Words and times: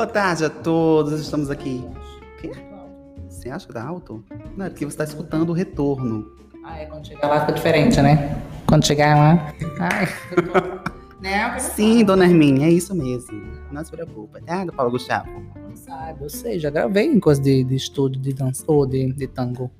Boa 0.00 0.08
tarde 0.08 0.46
a 0.46 0.48
todos, 0.48 1.20
estamos 1.20 1.50
aqui. 1.50 1.84
Quê? 2.40 2.50
Você 3.28 3.50
acha 3.50 3.66
que 3.66 3.74
tá 3.74 3.86
alto? 3.86 4.24
Não, 4.56 4.64
é 4.64 4.70
porque 4.70 4.86
você 4.86 4.94
está 4.94 5.04
escutando 5.04 5.50
o 5.50 5.52
retorno. 5.52 6.26
Ah, 6.64 6.78
é 6.78 6.86
quando 6.86 7.06
chegar 7.06 7.28
lá 7.28 7.40
fica 7.40 7.52
diferente, 7.52 8.00
né? 8.00 8.42
Quando 8.66 8.86
chegar 8.86 9.14
lá. 9.14 9.54
Ai, 9.78 10.06
que 10.06 11.60
Sim, 11.60 12.02
dona 12.02 12.24
Herminha, 12.24 12.66
é 12.66 12.70
isso 12.70 12.94
mesmo. 12.94 13.42
Não 13.70 13.84
se 13.84 13.90
preocupa, 13.90 14.40
tá, 14.40 14.64
do 14.64 14.72
Paulo 14.72 14.90
Gustavo? 14.92 15.28
não 15.68 15.76
sabe. 15.76 16.24
Eu 16.24 16.30
sei, 16.30 16.58
já 16.58 16.70
gravei 16.70 17.04
em 17.04 17.20
coisa 17.20 17.42
de, 17.42 17.62
de 17.62 17.76
estúdio 17.76 18.22
de 18.22 18.32
dança 18.32 18.64
ou 18.66 18.86
de, 18.86 19.12
de 19.12 19.26
tango. 19.26 19.70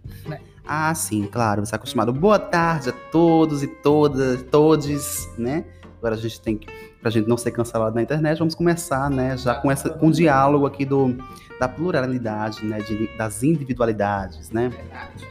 Ah, 0.66 0.94
sim, 0.94 1.26
claro, 1.32 1.62
você 1.62 1.68
está 1.68 1.76
acostumado. 1.76 2.12
Boa 2.12 2.38
tarde 2.38 2.90
a 2.90 2.92
todos 3.10 3.62
e 3.62 3.66
todas, 3.66 4.42
todes, 4.42 5.30
né? 5.38 5.64
Agora 5.96 6.14
a 6.14 6.18
gente 6.18 6.38
tem 6.42 6.58
que, 6.58 6.66
pra 7.00 7.10
gente 7.10 7.26
não 7.28 7.36
ser 7.36 7.50
cancelado 7.50 7.94
na 7.94 8.02
internet, 8.02 8.38
vamos 8.38 8.54
começar, 8.54 9.08
né, 9.10 9.36
já 9.36 9.54
com, 9.54 9.70
essa, 9.70 9.88
com 9.90 10.08
o 10.08 10.12
diálogo 10.12 10.66
aqui 10.66 10.84
do, 10.84 11.16
da 11.58 11.68
pluralidade, 11.68 12.64
né, 12.64 12.78
de- 12.78 13.08
das 13.16 13.42
individualidades, 13.42 14.50
né? 14.50 14.68
Verdade. 14.68 15.28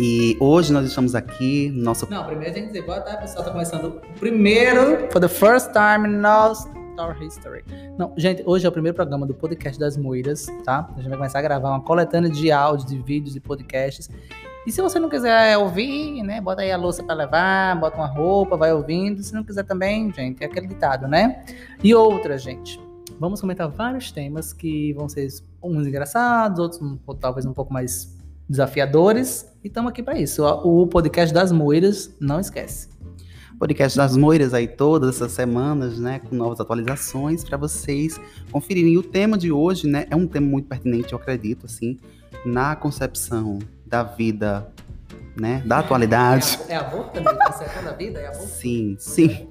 E 0.00 0.36
hoje 0.38 0.72
nós 0.72 0.86
estamos 0.86 1.14
aqui 1.14 1.70
no 1.74 1.82
nosso 1.82 2.08
Não, 2.08 2.24
primeiro 2.24 2.54
tem 2.54 2.62
que 2.62 2.68
dizer 2.68 2.82
boa 2.86 3.00
tarde, 3.00 3.22
pessoal. 3.22 3.44
Tá 3.44 3.50
começando 3.50 3.84
o 3.86 4.18
primeiro, 4.20 5.10
for 5.10 5.20
the 5.20 5.28
first 5.28 5.70
time 5.72 6.08
in 6.08 6.24
our 6.24 6.52
Story 6.52 7.26
History. 7.26 7.64
Não, 7.98 8.12
gente, 8.16 8.42
hoje 8.46 8.64
é 8.64 8.68
o 8.68 8.72
primeiro 8.72 8.94
programa 8.94 9.26
do 9.26 9.34
podcast 9.34 9.78
das 9.78 9.96
Moiras, 9.96 10.46
tá? 10.64 10.88
A 10.92 11.00
gente 11.00 11.08
vai 11.08 11.18
começar 11.18 11.40
a 11.40 11.42
gravar 11.42 11.70
uma 11.70 11.80
coletânea 11.80 12.30
de 12.30 12.50
áudios, 12.52 12.88
de 12.88 12.96
vídeos 13.02 13.34
e 13.34 13.40
podcasts. 13.40 14.08
E 14.68 14.70
se 14.70 14.82
você 14.82 14.98
não 14.98 15.08
quiser 15.08 15.56
ouvir, 15.56 16.22
né, 16.22 16.42
bota 16.42 16.60
aí 16.60 16.70
a 16.70 16.76
louça 16.76 17.02
pra 17.02 17.14
levar, 17.14 17.74
bota 17.80 17.96
uma 17.96 18.06
roupa, 18.06 18.54
vai 18.54 18.70
ouvindo. 18.70 19.22
Se 19.22 19.32
não 19.32 19.42
quiser 19.42 19.64
também, 19.64 20.12
gente, 20.12 20.44
é 20.44 20.46
aquele 20.46 20.66
ditado, 20.66 21.08
né? 21.08 21.42
E 21.82 21.94
outra, 21.94 22.36
gente, 22.36 22.78
vamos 23.18 23.40
comentar 23.40 23.66
vários 23.70 24.12
temas 24.12 24.52
que 24.52 24.92
vão 24.92 25.08
ser 25.08 25.26
uns 25.62 25.86
engraçados, 25.86 26.58
outros 26.58 26.82
um 26.82 26.98
talvez 27.18 27.46
um 27.46 27.54
pouco 27.54 27.72
mais 27.72 28.14
desafiadores. 28.46 29.50
E 29.64 29.68
estamos 29.68 29.90
aqui 29.90 30.02
para 30.02 30.18
isso. 30.18 30.44
O 30.44 30.86
podcast 30.86 31.32
das 31.32 31.50
Moeiras, 31.50 32.14
não 32.20 32.38
esquece. 32.38 32.90
podcast 33.58 33.96
das 33.96 34.18
Moiras 34.18 34.52
aí 34.52 34.68
todas 34.68 35.16
essas 35.16 35.32
semanas, 35.32 35.98
né, 35.98 36.18
com 36.18 36.36
novas 36.36 36.60
atualizações 36.60 37.42
para 37.42 37.56
vocês 37.56 38.20
conferirem. 38.52 38.92
E 38.92 38.98
o 38.98 39.02
tema 39.02 39.38
de 39.38 39.50
hoje, 39.50 39.86
né, 39.86 40.06
é 40.10 40.14
um 40.14 40.26
tema 40.26 40.46
muito 40.46 40.68
pertinente, 40.68 41.14
eu 41.14 41.18
acredito, 41.18 41.64
assim, 41.64 41.96
na 42.44 42.76
concepção 42.76 43.60
da 43.88 44.02
vida, 44.02 44.68
né, 45.36 45.62
da 45.64 45.78
atualidade. 45.78 46.58
É, 46.68 46.76
aborto 46.76 47.12
também? 47.12 47.34
Você 47.46 47.64
é 47.64 47.68
toda 47.68 47.90
a 47.90 47.92
vida? 47.94 48.20
É 48.20 48.26
aborto? 48.26 48.46
Sim, 48.46 48.96
sim. 48.98 49.48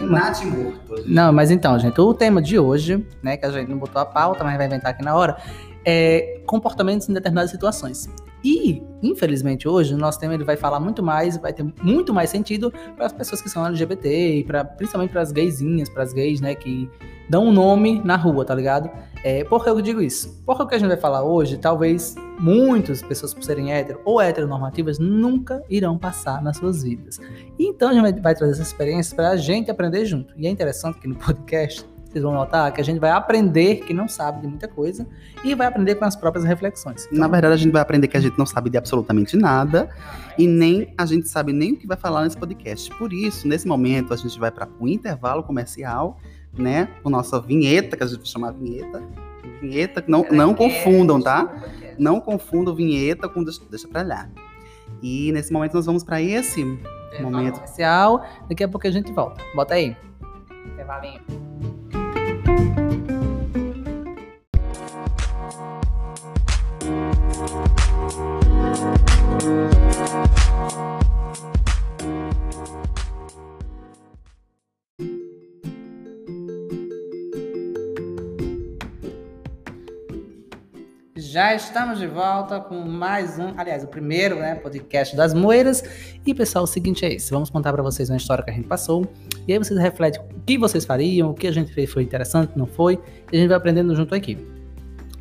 Nath 0.00 0.42
morto. 0.44 1.04
Não, 1.06 1.32
mas 1.32 1.50
então, 1.50 1.78
gente, 1.78 2.00
o 2.00 2.12
tema 2.12 2.42
de 2.42 2.58
hoje, 2.58 3.06
né, 3.22 3.36
que 3.36 3.46
a 3.46 3.50
gente 3.50 3.70
não 3.70 3.78
botou 3.78 4.02
a 4.02 4.04
pauta, 4.04 4.42
mas 4.42 4.56
vai 4.56 4.66
inventar 4.66 4.90
aqui 4.90 5.04
na 5.04 5.14
hora, 5.14 5.36
é 5.84 6.40
comportamentos 6.46 7.08
em 7.08 7.14
determinadas 7.14 7.50
situações. 7.50 8.08
E, 8.44 8.82
infelizmente, 9.02 9.66
hoje 9.66 9.94
o 9.94 9.96
nosso 9.96 10.20
tema 10.20 10.34
ele 10.34 10.44
vai 10.44 10.56
falar 10.56 10.78
muito 10.78 11.02
mais, 11.02 11.38
vai 11.38 11.52
ter 11.52 11.64
muito 11.82 12.12
mais 12.12 12.28
sentido 12.28 12.70
para 12.94 13.06
as 13.06 13.12
pessoas 13.12 13.40
que 13.40 13.48
são 13.48 13.66
LGBT 13.66 14.38
e 14.38 14.44
pra, 14.44 14.64
principalmente 14.64 15.12
para 15.12 15.22
as 15.22 15.32
gaysinhas, 15.32 15.88
para 15.88 16.02
as 16.02 16.12
gays, 16.12 16.42
né, 16.42 16.54
que 16.54 16.90
dão 17.28 17.46
um 17.46 17.52
nome 17.52 18.02
na 18.04 18.16
rua, 18.16 18.44
tá 18.44 18.54
ligado? 18.54 18.90
É, 19.24 19.42
por 19.44 19.64
que 19.64 19.70
eu 19.70 19.80
digo 19.80 20.02
isso? 20.02 20.42
Porque 20.44 20.62
o 20.62 20.66
que 20.66 20.74
a 20.74 20.78
gente 20.78 20.88
vai 20.88 20.98
falar 20.98 21.24
hoje, 21.24 21.56
talvez 21.56 22.14
muitas 22.38 23.00
pessoas 23.00 23.32
por 23.32 23.42
serem 23.42 23.72
hétero 23.72 24.00
ou 24.04 24.20
heteronormativas 24.20 24.98
nunca 24.98 25.62
irão 25.70 25.96
passar 25.96 26.42
nas 26.42 26.58
suas 26.58 26.82
vidas. 26.82 27.18
Então 27.58 27.88
a 27.88 27.94
gente 27.94 28.20
vai, 28.20 28.34
trazer 28.34 28.52
essas 28.52 28.66
experiências 28.66 29.14
para 29.14 29.30
a 29.30 29.36
gente 29.36 29.70
aprender 29.70 30.04
junto. 30.04 30.34
E 30.36 30.46
é 30.46 30.50
interessante 30.50 31.00
que 31.00 31.08
no 31.08 31.14
podcast 31.16 31.86
vocês 32.14 32.22
vão 32.22 32.32
notar 32.32 32.72
que 32.72 32.80
a 32.80 32.84
gente 32.84 33.00
vai 33.00 33.10
aprender 33.10 33.80
que 33.80 33.92
não 33.92 34.06
sabe 34.06 34.40
de 34.40 34.46
muita 34.46 34.68
coisa 34.68 35.04
e 35.42 35.52
vai 35.54 35.66
aprender 35.66 35.96
com 35.96 36.04
as 36.04 36.14
próprias 36.14 36.44
reflexões. 36.44 37.08
Na 37.10 37.26
verdade, 37.26 37.54
a 37.54 37.56
gente 37.56 37.72
vai 37.72 37.82
aprender 37.82 38.06
que 38.06 38.16
a 38.16 38.20
gente 38.20 38.38
não 38.38 38.46
sabe 38.46 38.70
de 38.70 38.78
absolutamente 38.78 39.36
nada 39.36 39.90
e 40.38 40.46
nem 40.46 40.94
a 40.96 41.04
gente 41.04 41.28
sabe 41.28 41.52
nem 41.52 41.72
o 41.72 41.76
que 41.76 41.88
vai 41.88 41.96
falar 41.96 42.22
nesse 42.22 42.36
podcast. 42.36 42.88
Por 42.96 43.12
isso, 43.12 43.48
nesse 43.48 43.66
momento, 43.66 44.14
a 44.14 44.16
gente 44.16 44.38
vai 44.38 44.52
para 44.52 44.68
o 44.78 44.86
intervalo 44.86 45.42
comercial, 45.42 46.18
né, 46.56 46.88
com 47.02 47.10
nossa 47.10 47.40
vinheta, 47.40 47.96
que 47.96 48.04
a 48.04 48.06
gente 48.06 48.18
vai 48.18 48.26
chamar 48.26 48.52
vinheta. 48.52 49.02
Vinheta, 49.60 50.04
não, 50.06 50.24
não 50.30 50.54
confundam, 50.54 51.20
tá? 51.20 51.52
Não 51.98 52.20
confundam 52.20 52.74
vinheta 52.74 53.28
com 53.28 53.42
deixa, 53.42 53.60
deixa 53.68 53.88
pra 53.88 54.02
lá. 54.02 54.28
E 55.02 55.32
nesse 55.32 55.52
momento 55.52 55.74
nós 55.74 55.86
vamos 55.86 56.04
para 56.04 56.22
esse 56.22 56.64
momento. 57.20 57.54
comercial. 57.54 58.24
Daqui 58.48 58.62
a 58.62 58.68
pouco 58.68 58.86
a 58.86 58.90
gente 58.90 59.12
volta. 59.12 59.42
Bota 59.54 59.74
aí. 59.74 59.96
Intervalinho. 60.66 61.20
Já 81.34 81.52
estamos 81.52 81.98
de 81.98 82.06
volta 82.06 82.60
com 82.60 82.76
mais 82.82 83.40
um, 83.40 83.54
aliás, 83.56 83.82
o 83.82 83.88
primeiro, 83.88 84.36
né, 84.36 84.54
podcast 84.54 85.16
das 85.16 85.34
Moeiras. 85.34 85.82
E 86.24 86.32
pessoal, 86.32 86.62
o 86.62 86.66
seguinte 86.68 87.04
é 87.04 87.12
esse, 87.12 87.32
vamos 87.32 87.50
contar 87.50 87.72
para 87.72 87.82
vocês 87.82 88.08
uma 88.08 88.16
história 88.16 88.44
que 88.44 88.52
a 88.52 88.54
gente 88.54 88.68
passou. 88.68 89.04
E 89.48 89.52
aí 89.52 89.58
vocês 89.58 89.76
refletem 89.80 90.20
o 90.20 90.40
que 90.46 90.56
vocês 90.56 90.84
fariam, 90.84 91.30
o 91.32 91.34
que 91.34 91.48
a 91.48 91.50
gente 91.50 91.74
fez 91.74 91.92
foi 91.92 92.04
interessante, 92.04 92.56
não 92.56 92.66
foi, 92.66 93.00
e 93.32 93.36
a 93.36 93.40
gente 93.40 93.48
vai 93.48 93.56
aprendendo 93.56 93.96
junto 93.96 94.14
aqui. 94.14 94.38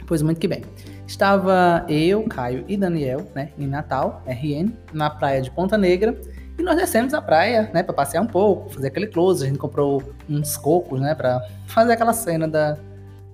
Pois 0.06 0.22
muito 0.22 0.40
que 0.40 0.48
bem. 0.48 0.62
Estava 1.08 1.84
eu, 1.90 2.22
Caio 2.26 2.64
e 2.68 2.78
Daniel, 2.78 3.26
né, 3.34 3.50
em 3.58 3.66
Natal, 3.66 4.22
RN, 4.28 4.72
na 4.94 5.10
praia 5.10 5.42
de 5.42 5.50
Ponta 5.50 5.80
Negra. 5.80 6.16
E 6.60 6.62
nós 6.62 6.76
descemos 6.76 7.16
a 7.16 7.24
praia, 7.24 7.72
né, 7.74 7.82
para 7.82 7.92
passear 7.92 8.22
um 8.22 8.28
pouco, 8.28 8.70
fazer 8.70 8.90
aquele 8.90 9.08
close. 9.08 9.44
A 9.44 9.48
gente 9.48 9.58
comprou 9.58 10.04
uns 10.30 10.58
cocos, 10.58 11.02
né, 11.02 11.16
para 11.16 11.42
fazer 11.66 11.94
aquela 11.94 12.14
cena 12.14 12.48
da. 12.48 12.78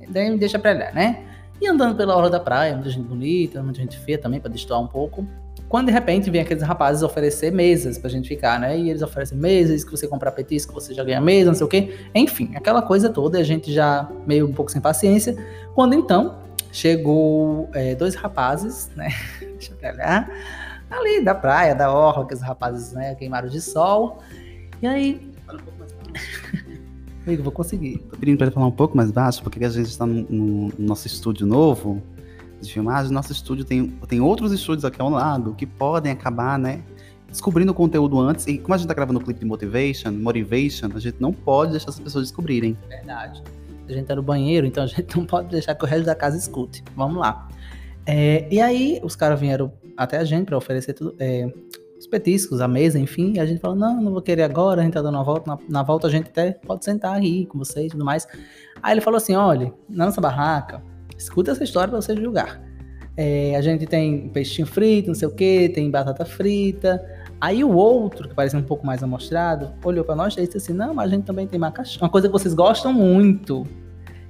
Daí 0.08 0.38
deixa 0.38 0.58
pra 0.58 0.72
lá, 0.72 0.94
né? 0.94 1.26
E 1.62 1.68
andando 1.68 1.96
pela 1.96 2.16
orla 2.16 2.30
da 2.30 2.40
praia, 2.40 2.74
muita 2.74 2.90
gente 2.90 3.08
bonita, 3.08 3.62
muita 3.62 3.80
gente 3.80 3.98
feia 4.00 4.18
também, 4.18 4.40
para 4.40 4.50
destoar 4.50 4.80
um 4.80 4.88
pouco. 4.88 5.28
Quando 5.68 5.88
de 5.88 5.92
repente 5.92 6.32
vem 6.32 6.42
aqueles 6.42 6.64
rapazes 6.64 7.04
oferecer 7.04 7.52
mesas 7.52 7.98
pra 7.98 8.10
gente 8.10 8.28
ficar, 8.28 8.60
né? 8.60 8.78
E 8.78 8.90
eles 8.90 9.04
oferecem 9.04 9.38
mesas, 9.38 9.84
que 9.84 9.92
você 9.92 10.08
comprar 10.08 10.32
petisco, 10.32 10.74
você 10.74 10.94
já 10.96 11.04
ganha 11.04 11.22
mesa, 11.22 11.52
não 11.52 11.56
sei 11.56 11.66
o 11.66 11.70
quê. 11.70 11.96
Enfim, 12.16 12.52
aquela 12.56 12.82
coisa 12.82 13.10
toda, 13.10 13.38
a 13.38 13.44
gente 13.44 13.72
já 13.72 14.10
meio 14.26 14.48
um 14.48 14.54
pouco 14.54 14.72
sem 14.72 14.82
paciência. 14.82 15.36
Quando 15.76 15.94
então 15.94 16.40
chegou 16.72 17.70
é, 17.74 17.94
dois 17.94 18.16
rapazes, 18.16 18.90
né? 18.96 19.10
Deixa 19.40 19.74
eu 19.80 19.90
olhar. 19.94 20.30
Ali 20.90 21.24
da 21.24 21.36
praia, 21.36 21.76
da 21.76 21.94
orla, 21.94 22.24
aqueles 22.24 22.42
rapazes, 22.42 22.94
né? 22.94 23.14
Queimaram 23.14 23.48
de 23.48 23.62
sol. 23.62 24.20
E 24.82 24.88
aí. 24.88 25.30
Amigo, 27.30 27.44
vou 27.44 27.52
conseguir. 27.52 28.00
Tô 28.10 28.18
pedindo 28.18 28.38
para 28.40 28.48
ele 28.48 28.54
falar 28.56 28.66
um 28.66 28.72
pouco 28.72 28.98
mais 28.98 29.12
baixo, 29.12 29.44
porque 29.44 29.64
a 29.64 29.70
gente 29.70 29.86
está 29.86 30.04
no, 30.04 30.24
no 30.24 30.74
nosso 30.80 31.06
estúdio 31.06 31.46
novo 31.46 32.02
de 32.60 32.74
filmagem. 32.74 33.12
Nosso 33.12 33.32
estúdio 33.32 33.64
tem, 33.64 33.88
tem 34.08 34.20
outros 34.20 34.52
estúdios 34.52 34.84
aqui 34.84 35.00
ao 35.00 35.12
lado 35.12 35.54
que 35.54 35.68
podem 35.68 36.12
acabar, 36.12 36.58
né? 36.58 36.82
Descobrindo 37.30 37.72
o 37.72 37.76
conteúdo 37.76 38.20
antes. 38.20 38.48
E 38.48 38.58
como 38.58 38.74
a 38.74 38.78
gente 38.80 38.88
tá 38.88 38.96
gravando 38.96 39.20
o 39.20 39.24
clipe 39.24 39.42
de 39.42 39.46
Motivation, 39.46 40.12
Motivation, 40.12 40.90
a 40.96 41.00
gente 41.00 41.18
não 41.20 41.32
pode 41.32 41.70
deixar 41.70 41.92
as 41.92 42.00
pessoas 42.00 42.26
descobrirem. 42.26 42.76
Verdade. 42.88 43.44
A 43.88 43.94
gente 43.94 44.08
tá 44.08 44.16
no 44.16 44.24
banheiro, 44.24 44.66
então 44.66 44.84
a 44.84 44.88
gente 44.88 45.16
não 45.16 45.24
pode 45.24 45.50
deixar 45.50 45.76
que 45.76 45.86
o 45.86 45.88
resto 45.88 46.06
da 46.06 46.16
casa 46.16 46.36
escute. 46.36 46.84
Vamos 46.96 47.20
lá. 47.20 47.48
É, 48.08 48.48
e 48.50 48.60
aí, 48.60 49.00
os 49.04 49.16
caras 49.16 49.40
vieram 49.40 49.72
até 49.96 50.18
a 50.18 50.24
gente 50.24 50.48
para 50.48 50.58
oferecer 50.58 50.94
tudo, 50.94 51.14
é, 51.20 51.48
os 52.00 52.08
petiscos, 52.08 52.62
a 52.62 52.68
mesa, 52.68 52.98
enfim. 52.98 53.34
E 53.36 53.40
a 53.40 53.46
gente 53.46 53.60
falou: 53.60 53.76
não, 53.76 54.02
não 54.02 54.12
vou 54.12 54.22
querer 54.22 54.44
agora, 54.44 54.82
a 54.82 54.84
gente 54.84 54.94
tá 54.94 55.02
dando 55.02 55.16
uma 55.16 55.24
volta. 55.24 55.52
Na, 55.52 55.60
na 55.70 55.84
volta 55.84 56.08
a 56.08 56.10
gente 56.10 56.30
até 56.30 56.54
pode 56.54 56.86
sentar 56.86 57.16
aí 57.16 57.46
com 57.46 57.58
vocês 57.60 57.88
e 57.88 57.90
tudo 57.90 58.06
mais. 58.06 58.28
Aí 58.82 58.94
ele 58.94 59.02
falou 59.02 59.18
assim: 59.18 59.36
olha, 59.36 59.74
na 59.90 60.06
nossa 60.06 60.22
barraca, 60.22 60.82
escuta 61.18 61.52
essa 61.52 61.64
história 61.64 61.90
pra 61.90 62.02
você 62.02 62.16
julgar. 62.16 62.62
É, 63.18 63.54
a 63.58 63.62
gente 63.62 63.86
tem 63.86 64.30
peixinho 64.30 64.66
frito, 64.66 65.10
não 65.10 65.16
sei 65.16 65.28
o 65.28 65.32
que, 65.32 65.68
tem 65.70 65.92
batata 65.92 66.24
frita. 66.24 67.06
Aí 67.42 67.64
o 67.64 67.74
outro, 67.74 68.30
que 68.30 68.36
parecia 68.36 68.58
um 68.58 68.64
pouco 68.64 68.86
mais 68.86 69.04
amostrado, 69.04 69.74
olhou 69.84 70.06
pra 70.06 70.16
nós 70.16 70.36
e 70.38 70.42
disse 70.42 70.58
assim: 70.58 70.74
Não, 70.74 70.94
mas 70.94 71.12
a 71.12 71.16
gente 71.16 71.26
também 71.26 71.46
tem 71.46 71.60
macaxeira. 71.60 72.06
Uma 72.06 72.10
coisa 72.10 72.28
que 72.28 72.32
vocês 72.32 72.54
gostam 72.54 72.94
muito, 72.94 73.68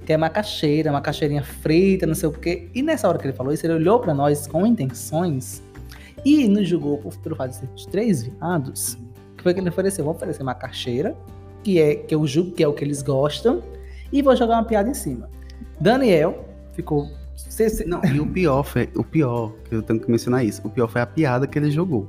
que 0.04 0.12
é 0.12 0.16
macaxeira, 0.16 0.90
macaxeirinha 0.90 1.44
frita, 1.44 2.04
não 2.04 2.16
sei 2.16 2.28
o 2.28 2.32
quê. 2.32 2.68
E 2.74 2.82
nessa 2.82 3.08
hora 3.08 3.16
que 3.16 3.26
ele 3.26 3.32
falou 3.32 3.52
isso, 3.52 3.64
ele 3.64 3.74
olhou 3.74 4.00
pra 4.00 4.12
nós 4.12 4.48
com 4.48 4.66
intenções 4.66 5.62
e 6.24 6.48
nos 6.48 6.68
julgou 6.68 6.98
por, 6.98 7.16
pelo 7.18 7.36
fato 7.36 7.50
de 7.50 7.56
sermos 7.56 7.86
três 7.86 8.22
viados. 8.22 8.98
Que 9.36 9.42
foi 9.42 9.54
que 9.54 9.60
ele 9.60 9.68
ofereceu? 9.68 10.04
Vou 10.04 10.14
oferecer 10.14 10.42
macaxeira, 10.42 11.16
que 11.62 11.80
é 11.80 11.94
que 11.94 12.14
eu 12.14 12.26
julgo 12.26 12.52
que 12.52 12.62
é 12.62 12.68
o 12.68 12.72
que 12.72 12.84
eles 12.84 13.02
gostam, 13.02 13.62
e 14.12 14.22
vou 14.22 14.34
jogar 14.36 14.54
uma 14.54 14.64
piada 14.64 14.88
em 14.88 14.94
cima. 14.94 15.28
Daniel 15.80 16.44
ficou. 16.72 17.08
Não, 17.86 18.04
e 18.04 18.20
o 18.20 18.26
pior 18.26 18.62
foi, 18.62 18.88
o 18.94 19.02
pior, 19.02 19.52
que 19.68 19.74
eu 19.74 19.82
tenho 19.82 19.98
que 19.98 20.10
mencionar 20.10 20.44
isso, 20.44 20.60
o 20.64 20.70
pior 20.70 20.88
foi 20.88 21.00
a 21.00 21.06
piada 21.06 21.46
que 21.46 21.58
ele 21.58 21.70
jogou. 21.70 22.08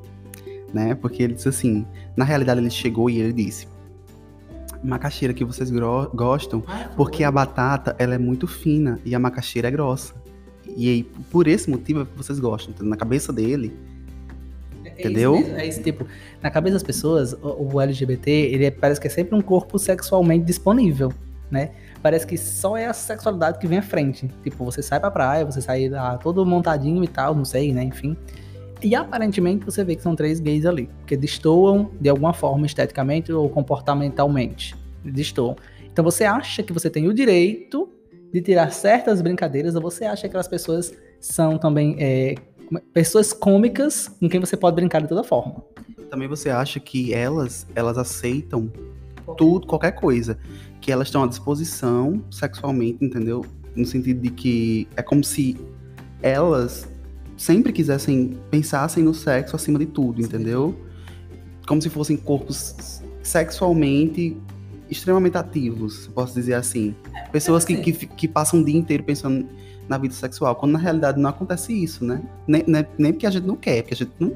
né? 0.74 0.96
Porque 0.96 1.24
ele 1.24 1.34
disse 1.34 1.50
assim, 1.50 1.86
na 2.16 2.26
realidade 2.26 2.60
ele 2.60 2.70
chegou 2.70 3.10
e 3.10 3.20
ele 3.20 3.34
disse: 3.34 3.68
macaxeira 4.84 5.34
que 5.34 5.46
vocês 5.46 5.72
gostam, 6.14 6.64
porque 6.96 7.24
a 7.24 7.32
batata 7.32 7.96
ela 8.00 8.16
é 8.16 8.18
muito 8.18 8.48
fina 8.48 9.00
e 9.06 9.14
a 9.14 9.20
macaxeira 9.20 9.68
é 9.68 9.72
grossa. 9.72 10.14
E 10.76 10.90
aí, 10.90 11.04
por 11.04 11.48
esse 11.48 11.70
motivo 11.70 12.02
é 12.02 12.06
que 12.06 12.16
vocês 12.16 12.40
gostam. 12.40 12.74
Então, 12.74 12.88
na 12.88 12.96
cabeça 12.96 13.34
dele, 13.34 13.74
Entendeu? 15.02 15.36
Isso 15.36 15.44
mesmo, 15.44 15.60
é 15.60 15.68
esse 15.68 15.84
tipo. 15.84 16.06
Na 16.42 16.50
cabeça 16.50 16.74
das 16.76 16.84
pessoas, 16.84 17.34
o, 17.34 17.74
o 17.74 17.82
LGBT, 17.82 18.32
ele 18.32 18.66
é- 18.66 18.72
parece 18.72 19.00
que 19.00 19.08
é 19.08 19.10
sempre 19.10 19.36
um 19.36 19.42
corpo 19.42 19.78
sexualmente 19.78 20.46
disponível, 20.46 21.12
né? 21.50 21.72
Parece 22.02 22.26
que 22.26 22.38
só 22.38 22.76
é 22.76 22.88
a 22.88 22.94
sexualidade 22.94 23.60
que 23.60 23.68
vem 23.68 23.78
à 23.78 23.82
frente. 23.82 24.28
Tipo, 24.44 24.66
você 24.66 24.82
sai 24.82 25.00
pra 25.00 25.12
praia, 25.12 25.46
você 25.46 25.62
sai 25.62 25.88
lá 25.90 26.18
todo 26.18 26.44
montadinho 26.46 27.04
e 27.04 27.08
tal, 27.08 27.36
não 27.36 27.46
sei, 27.46 27.72
né? 27.74 27.84
Enfim. 27.84 28.18
E 28.82 28.96
aparentemente 28.96 29.64
você 29.64 29.84
vê 29.84 29.96
que 29.96 30.02
são 30.02 30.16
três 30.16 30.40
gays 30.40 30.66
ali, 30.66 30.90
que 31.06 31.16
destoam 31.16 31.92
de 32.02 32.10
alguma 32.10 32.34
forma 32.34 32.66
esteticamente 32.66 33.32
ou 33.32 33.48
comportamentalmente. 33.48 34.76
Destoam. 35.04 35.56
Então 35.92 36.04
você 36.04 36.24
acha 36.24 36.64
que 36.64 36.74
você 36.74 36.90
tem 36.90 37.08
o 37.08 37.14
direito 37.14 37.88
de 38.34 38.42
tirar 38.42 38.72
certas 38.72 39.22
brincadeiras, 39.22 39.76
ou 39.76 39.82
você 39.82 40.06
acha 40.06 40.22
que 40.22 40.28
aquelas 40.28 40.48
pessoas 40.48 40.94
são 41.20 41.58
também 41.58 41.96
é, 42.00 42.36
pessoas 42.94 43.34
cômicas 43.34 44.08
com 44.08 44.30
quem 44.30 44.40
você 44.40 44.56
pode 44.56 44.76
brincar 44.76 45.02
de 45.02 45.08
toda 45.08 45.24
forma. 45.24 45.64
também 46.10 46.28
você 46.28 46.50
acha 46.50 46.80
que 46.80 47.14
elas, 47.14 47.66
elas 47.76 47.98
aceitam 47.98 48.72
tudo, 49.38 49.68
qualquer 49.68 49.92
coisa. 49.92 50.38
Que 50.80 50.92
elas 50.92 51.08
estão 51.08 51.24
à 51.24 51.28
disposição 51.28 52.24
sexualmente, 52.32 53.04
entendeu? 53.06 53.46
No 53.76 53.86
sentido 53.86 54.22
de 54.22 54.30
que 54.30 54.88
é 54.96 55.02
como 55.02 55.24
se 55.24 55.58
elas 56.22 56.90
sempre 57.38 57.72
quisessem, 57.72 58.38
pensassem 58.50 59.04
no 59.04 59.14
sexo 59.14 59.56
acima 59.56 59.80
de 59.80 59.86
tudo, 59.86 60.22
entendeu? 60.22 60.76
Como 61.68 61.82
se 61.82 61.90
fossem 61.90 62.18
corpos 62.18 63.02
sexualmente 63.22 64.36
extremamente 64.92 65.38
ativos, 65.38 66.08
posso 66.14 66.34
dizer 66.36 66.54
assim. 66.54 66.94
Pessoas 67.32 67.64
que, 67.64 67.78
que, 67.78 67.94
que 67.94 68.28
passam 68.28 68.60
o 68.60 68.66
dia 68.66 68.78
inteiro 68.78 69.04
pensando 69.04 69.48
na 69.92 69.98
vida 69.98 70.14
sexual, 70.14 70.56
quando 70.56 70.72
na 70.72 70.80
realidade 70.80 71.20
não 71.20 71.30
acontece 71.30 71.74
isso, 71.74 72.04
né? 72.04 72.22
Nem, 72.48 72.64
nem, 72.66 72.88
nem 72.98 73.12
porque 73.12 73.28
a 73.28 73.30
gente 73.30 73.46
não 73.46 73.56
quer, 73.56 73.82
porque 73.82 73.94
a 73.94 73.98
gente 73.98 74.14
não 74.20 74.36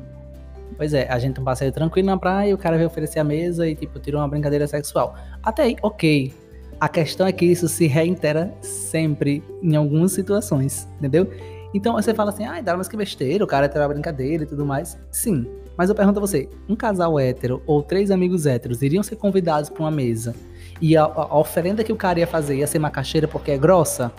Pois 0.78 0.94
é, 0.94 1.08
a 1.10 1.18
gente 1.18 1.40
um 1.40 1.44
passeio 1.44 1.72
tranquilo 1.72 2.08
na 2.08 2.18
praia 2.18 2.54
o 2.54 2.58
cara 2.58 2.76
veio 2.76 2.88
oferecer 2.88 3.20
a 3.20 3.24
mesa 3.24 3.68
e, 3.68 3.76
tipo, 3.76 3.98
tirou 4.00 4.20
uma 4.20 4.28
brincadeira 4.28 4.68
sexual. 4.68 5.16
Até 5.42 5.64
aí, 5.64 5.76
ok. 5.82 6.34
A 6.80 6.90
questão 6.90 7.26
é 7.26 7.32
que 7.32 7.46
isso 7.46 7.70
se 7.70 7.88
reitera 7.88 8.54
sempre 8.62 9.42
em 9.64 9.76
algumas 9.76 10.12
situações, 10.12 10.88
entendeu? 10.98 11.30
Então 11.74 11.94
você 11.94 12.14
fala 12.14 12.32
assim, 12.32 12.44
ai, 12.44 12.62
dá 12.62 12.76
mas 12.76 12.90
que 12.90 12.98
besteira, 12.98 13.44
o 13.44 13.48
cara 13.48 13.70
terá 13.70 13.88
brincadeira 13.88 14.44
e 14.44 14.46
tudo 14.46 14.66
mais. 14.66 14.98
Sim, 15.10 15.48
mas 15.78 15.90
eu 15.90 15.96
pergunto 15.96 16.20
a 16.20 16.22
você, 16.22 16.50
um 16.68 16.76
casal 16.76 17.18
hétero 17.18 17.62
ou 17.66 17.82
três 17.82 18.12
amigos 18.12 18.46
héteros 18.46 18.82
iriam 18.82 19.04
ser 19.04 19.16
convidados 19.16 19.70
para 19.70 19.84
uma 19.84 19.92
mesa 19.92 20.36
e 20.82 20.98
a, 20.98 21.04
a 21.04 21.38
oferenda 21.38 21.84
que 21.84 21.94
o 21.94 21.96
cara 21.96 22.20
ia 22.20 22.28
fazer 22.28 22.58
ia 22.58 22.68
ser 22.68 22.80
macaxeira 22.80 23.28
porque 23.28 23.52
é 23.52 23.58
grossa? 23.58 24.12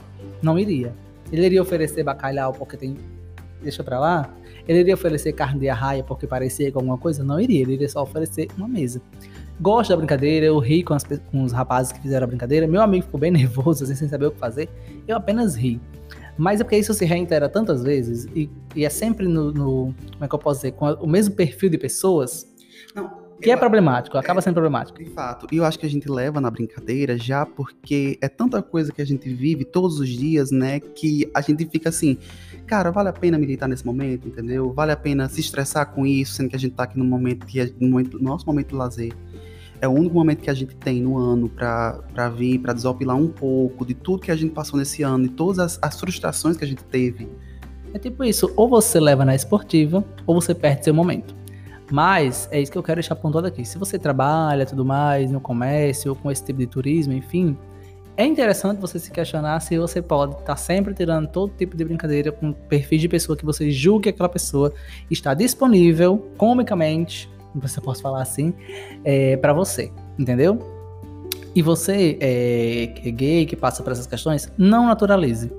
Não 0.43 0.59
iria. 0.59 0.95
Ele 1.33 1.47
iria 1.47 1.63
oferecer 1.63 2.03
bacalhau 2.03 2.53
porque 2.53 2.77
tem... 2.77 2.97
Deixa 3.63 3.83
pra 3.83 3.99
lá. 3.99 4.35
Ele 4.69 4.81
iria 4.81 4.95
oferecer 4.95 5.33
carne 5.33 5.61
de 5.61 5.69
arraia 5.69 6.05
porque 6.05 6.27
parecia 6.27 6.71
com 6.71 6.79
alguma 6.79 6.99
coisa? 6.99 7.25
Não 7.25 7.41
iria, 7.41 7.63
ele 7.63 7.75
iria 7.75 7.89
só 7.89 8.03
oferecer 8.03 8.49
uma 8.57 8.69
mesa. 8.69 9.01
Gosto 9.61 9.91
da 9.91 9.97
brincadeira, 9.97 10.47
eu 10.47 10.59
ri 10.59 10.83
com, 10.83 10.93
as, 10.93 11.05
com 11.05 11.43
os 11.43 11.53
rapazes 11.53 11.93
que 11.93 12.01
fizeram 12.01 12.25
a 12.25 12.27
brincadeira. 12.27 12.67
Meu 12.67 12.83
amigo 12.83 13.05
ficou 13.05 13.19
bem 13.19 13.31
nervoso, 13.33 13.85
assim, 13.85 13.95
sem 13.95 14.09
saber 14.09 14.27
o 14.27 14.31
que 14.31 14.39
fazer. 14.39 14.69
Eu 15.09 15.17
apenas 15.17 15.57
ri. 15.57 15.81
Mas 16.37 16.61
é 16.61 16.65
porque 16.65 16.77
isso 16.77 16.93
se 16.93 17.05
reitera 17.05 17.49
tantas 17.49 17.83
vezes 17.83 18.27
e, 18.35 18.51
e 18.75 18.85
é 18.85 18.91
sempre 18.91 19.27
no, 19.27 19.51
no, 19.53 19.95
Como 20.13 20.25
é 20.25 20.29
que 20.29 20.35
eu 20.35 20.39
posso 20.39 20.61
dizer? 20.61 20.73
Com 20.73 20.87
o 20.93 21.07
mesmo 21.07 21.35
perfil 21.35 21.71
de 21.71 21.79
pessoas 21.79 22.47
Que 23.41 23.51
é 23.51 23.57
problemático, 23.57 24.17
acaba 24.17 24.41
sendo 24.41 24.55
problemático. 24.55 24.99
De 24.99 25.11
fato. 25.11 25.47
E 25.53 25.59
eu 25.59 25.65
acho 25.65 25.79
que 25.79 25.87
a 25.87 25.91
gente 25.91 26.09
leva 26.11 26.41
na 26.41 26.51
brincadeira 26.51 27.19
já 27.19 27.45
porque 27.45 28.19
é 28.21 28.29
tanta 28.29 28.63
coisa 28.63 28.91
que 28.91 29.03
a 29.03 29.05
gente 29.05 29.29
vive 29.29 29.65
todos 29.65 30.01
os 30.01 30.09
dias, 30.09 30.51
né? 30.51 30.81
Que 30.81 31.31
a 31.35 31.41
gente 31.41 31.67
fica 31.67 31.91
assim, 31.91 32.17
cara, 32.67 32.91
vale 32.91 33.11
a 33.11 33.13
pena 33.13 33.39
militar 33.39 33.69
nesse 33.69 33.85
momento, 33.85 34.27
entendeu? 34.27 34.73
Vale 34.73 34.93
a 34.93 34.97
pena 34.97 35.29
se 35.29 35.41
estressar 35.41 35.93
com 35.93 36.07
isso, 36.07 36.35
sendo 36.35 36.49
que 36.49 36.57
a 36.57 36.59
gente 36.59 36.75
tá 36.75 36.85
aqui 36.85 36.99
no 36.99 37.05
momento 37.05 37.47
que 37.47 37.61
é 37.61 37.71
no, 37.79 37.89
momento, 37.89 38.19
no 38.19 38.25
nosso 38.25 38.47
momento 38.47 38.69
de 38.69 38.75
lazer. 38.75 39.13
É 39.81 39.87
o 39.87 39.93
único 39.93 40.15
momento 40.15 40.41
que 40.41 40.51
a 40.51 40.55
gente 40.55 40.75
tem 40.75 41.03
no 41.03 41.19
ano 41.19 41.51
pra, 41.51 42.01
pra 42.15 42.31
vir, 42.31 42.59
pra 42.59 42.73
desopilar 42.73 43.17
um 43.17 43.29
pouco 43.29 43.85
de 43.85 43.93
tudo 43.93 44.23
que 44.23 44.31
a 44.31 44.37
gente 44.37 44.53
passou 44.53 44.79
nesse 44.79 45.03
ano 45.03 45.27
e 45.27 45.29
todas 45.29 45.59
as, 45.59 45.79
as 45.83 46.01
frustrações 46.01 46.57
que 46.57 46.65
a 46.65 46.67
gente 46.67 46.83
teve. 46.85 47.29
É 47.93 47.99
tipo 47.99 48.25
isso, 48.25 48.51
ou 48.57 48.69
você 48.69 48.99
leva 48.99 49.25
na 49.25 49.35
esportiva, 49.35 50.03
ou 50.27 50.35
você 50.35 50.55
perde 50.55 50.85
seu 50.85 50.95
momento. 50.95 51.35
Mas 51.91 52.49
é 52.51 52.61
isso 52.61 52.73
que 52.73 52.79
eu 52.79 52.83
quero 52.83 52.97
deixar 52.97 53.15
pontuado 53.17 53.47
aqui. 53.47 53.65
Se 53.65 53.79
você 53.79 53.99
trabalha 53.99 54.67
tudo 54.67 54.85
mais 54.85 55.31
no 55.31 55.41
comércio 55.41 56.11
ou 56.11 56.17
com 56.17 56.31
esse 56.31 56.45
tipo 56.45 56.59
de 56.59 56.67
turismo, 56.67 57.13
enfim, 57.13 57.57
é 58.17 58.25
interessante 58.25 58.81
você 58.81 58.99
se 58.99 59.11
questionar 59.11 59.61
se 59.61 59.77
você 59.79 60.01
pode 60.01 60.35
estar 60.37 60.57
sempre 60.57 60.95
tirando 60.95 61.29
todo 61.29 61.53
tipo 61.53 61.77
de 61.77 61.85
brincadeira 61.85 62.33
com 62.33 62.53
perfis 62.53 63.01
de 63.01 63.09
pessoa 63.09 63.37
que 63.37 63.45
você 63.45 63.71
julgue 63.71 64.05
que 64.05 64.09
aquela 64.09 64.29
pessoa 64.29 64.73
está 65.11 65.35
disponível 65.35 66.27
comicamente, 66.37 67.31
você 67.55 67.81
posso 67.81 68.03
falar 68.03 68.23
assim, 68.23 68.55
é, 69.05 69.37
para 69.37 69.53
você, 69.53 69.93
entendeu? 70.19 70.59
E 71.55 71.63
você 71.63 72.19
é, 72.21 72.87
que 72.95 73.09
é 73.09 73.13
gay, 73.13 73.47
que 73.47 73.57
passa 73.57 73.83
por 73.83 73.93
essas 73.93 74.07
questões, 74.07 74.51
não 74.57 74.87
naturalize, 74.87 75.53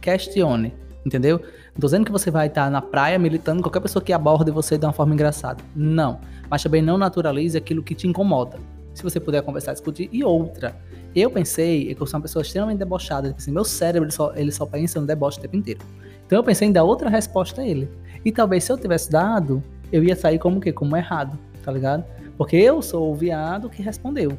questione, 0.00 0.74
entendeu? 1.08 1.38
Não 1.38 1.80
tô 1.80 1.86
dizendo 1.86 2.04
que 2.04 2.12
você 2.12 2.30
vai 2.30 2.46
estar 2.46 2.70
na 2.70 2.80
praia 2.80 3.18
militando 3.18 3.62
qualquer 3.62 3.80
pessoa 3.80 4.02
que 4.02 4.12
aborde 4.12 4.50
você 4.50 4.78
de 4.78 4.86
uma 4.86 4.92
forma 4.92 5.14
engraçada. 5.14 5.62
Não. 5.74 6.20
Mas 6.48 6.62
também 6.62 6.80
não 6.80 6.96
naturalize 6.96 7.58
aquilo 7.58 7.82
que 7.82 7.94
te 7.94 8.06
incomoda. 8.06 8.58
Se 8.94 9.02
você 9.02 9.18
puder 9.18 9.42
conversar, 9.42 9.72
discutir. 9.72 10.08
E 10.12 10.22
outra, 10.22 10.76
eu 11.14 11.30
pensei 11.30 11.94
que 11.94 12.00
eu 12.00 12.06
sou 12.06 12.18
uma 12.18 12.22
pessoa 12.22 12.42
extremamente 12.42 12.78
debochada. 12.78 13.28
Tipo 13.28 13.40
assim, 13.40 13.50
meu 13.50 13.64
cérebro 13.64 14.06
ele 14.06 14.12
só, 14.12 14.32
ele 14.34 14.52
só 14.52 14.66
pensa 14.66 15.00
no 15.00 15.06
deboche 15.06 15.38
o 15.38 15.42
tempo 15.42 15.56
inteiro. 15.56 15.80
Então 16.26 16.38
eu 16.38 16.44
pensei 16.44 16.68
em 16.68 16.72
dar 16.72 16.84
outra 16.84 17.08
resposta 17.08 17.62
a 17.62 17.66
ele. 17.66 17.88
E 18.24 18.30
talvez 18.30 18.64
se 18.64 18.72
eu 18.72 18.76
tivesse 18.76 19.10
dado, 19.10 19.62
eu 19.92 20.04
ia 20.04 20.14
sair 20.14 20.38
como 20.38 20.58
o 20.58 20.60
quê? 20.60 20.72
Como 20.72 20.96
errado, 20.96 21.38
tá 21.64 21.72
ligado? 21.72 22.04
Porque 22.36 22.56
eu 22.56 22.82
sou 22.82 23.12
o 23.12 23.14
viado 23.14 23.70
que 23.70 23.82
respondeu. 23.82 24.36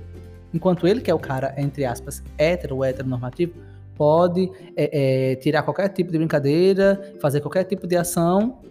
Enquanto 0.53 0.87
ele, 0.87 1.01
que 1.01 1.11
é 1.11 1.13
o 1.13 1.19
cara, 1.19 1.53
entre 1.57 1.85
aspas, 1.85 2.23
hétero 2.37 2.83
heteronormativo, 2.83 3.53
pode 3.99 4.49
é, 4.77 5.31
é, 5.31 5.35
tirar 5.35 5.61
qualquer 5.63 5.89
tipo 5.89 6.09
de 6.09 6.17
brincadeira, 6.17 7.15
fazer 7.21 7.41
qualquer 7.41 7.65
tipo 7.65 7.85
de 7.85 7.97
ação 7.97 8.61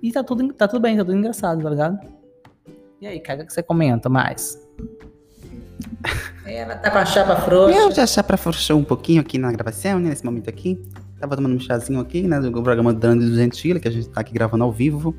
e 0.00 0.12
tá 0.12 0.22
tudo, 0.22 0.52
tá 0.52 0.68
tudo 0.68 0.80
bem, 0.80 0.96
tá 0.96 1.04
tudo 1.04 1.16
engraçado, 1.16 1.60
tá 1.60 1.68
ligado? 1.68 1.98
E 3.00 3.06
aí, 3.08 3.18
caga 3.18 3.44
que 3.44 3.52
você 3.52 3.60
comenta 3.60 4.08
mais. 4.08 4.56
Ela 6.46 6.76
tá 6.76 6.92
com 6.92 6.98
a 6.98 7.04
chapa 7.04 7.34
frouxa. 7.36 7.76
Eu 7.76 7.90
já 7.90 8.06
chá 8.06 8.22
pra 8.22 8.36
forçou 8.36 8.78
um 8.78 8.84
pouquinho 8.84 9.20
aqui 9.20 9.36
na 9.36 9.50
gravação, 9.50 9.98
né, 9.98 10.10
nesse 10.10 10.24
momento 10.24 10.48
aqui. 10.48 10.80
Tava 11.18 11.34
tomando 11.34 11.56
um 11.56 11.60
chazinho 11.60 11.98
aqui, 11.98 12.22
né, 12.22 12.38
do 12.38 12.52
programa 12.52 12.92
Dando 12.92 13.28
do 13.28 13.34
Gentile, 13.34 13.80
que 13.80 13.88
a 13.88 13.90
gente 13.90 14.08
tá 14.08 14.20
aqui 14.20 14.32
gravando 14.32 14.62
ao 14.62 14.70
vivo. 14.70 15.16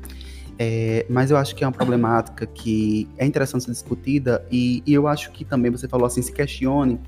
É, 0.58 1.04
mas 1.10 1.30
eu 1.30 1.36
acho 1.36 1.54
que 1.54 1.64
é 1.64 1.66
uma 1.66 1.72
problemática 1.72 2.46
que 2.46 3.08
é 3.18 3.26
interessante 3.26 3.64
ser 3.64 3.72
discutida 3.72 4.46
e, 4.50 4.82
e 4.86 4.94
eu 4.94 5.08
acho 5.08 5.32
que 5.32 5.44
também 5.44 5.70
você 5.70 5.88
falou 5.88 6.06
assim, 6.06 6.22
se 6.22 6.32
questione, 6.32 7.00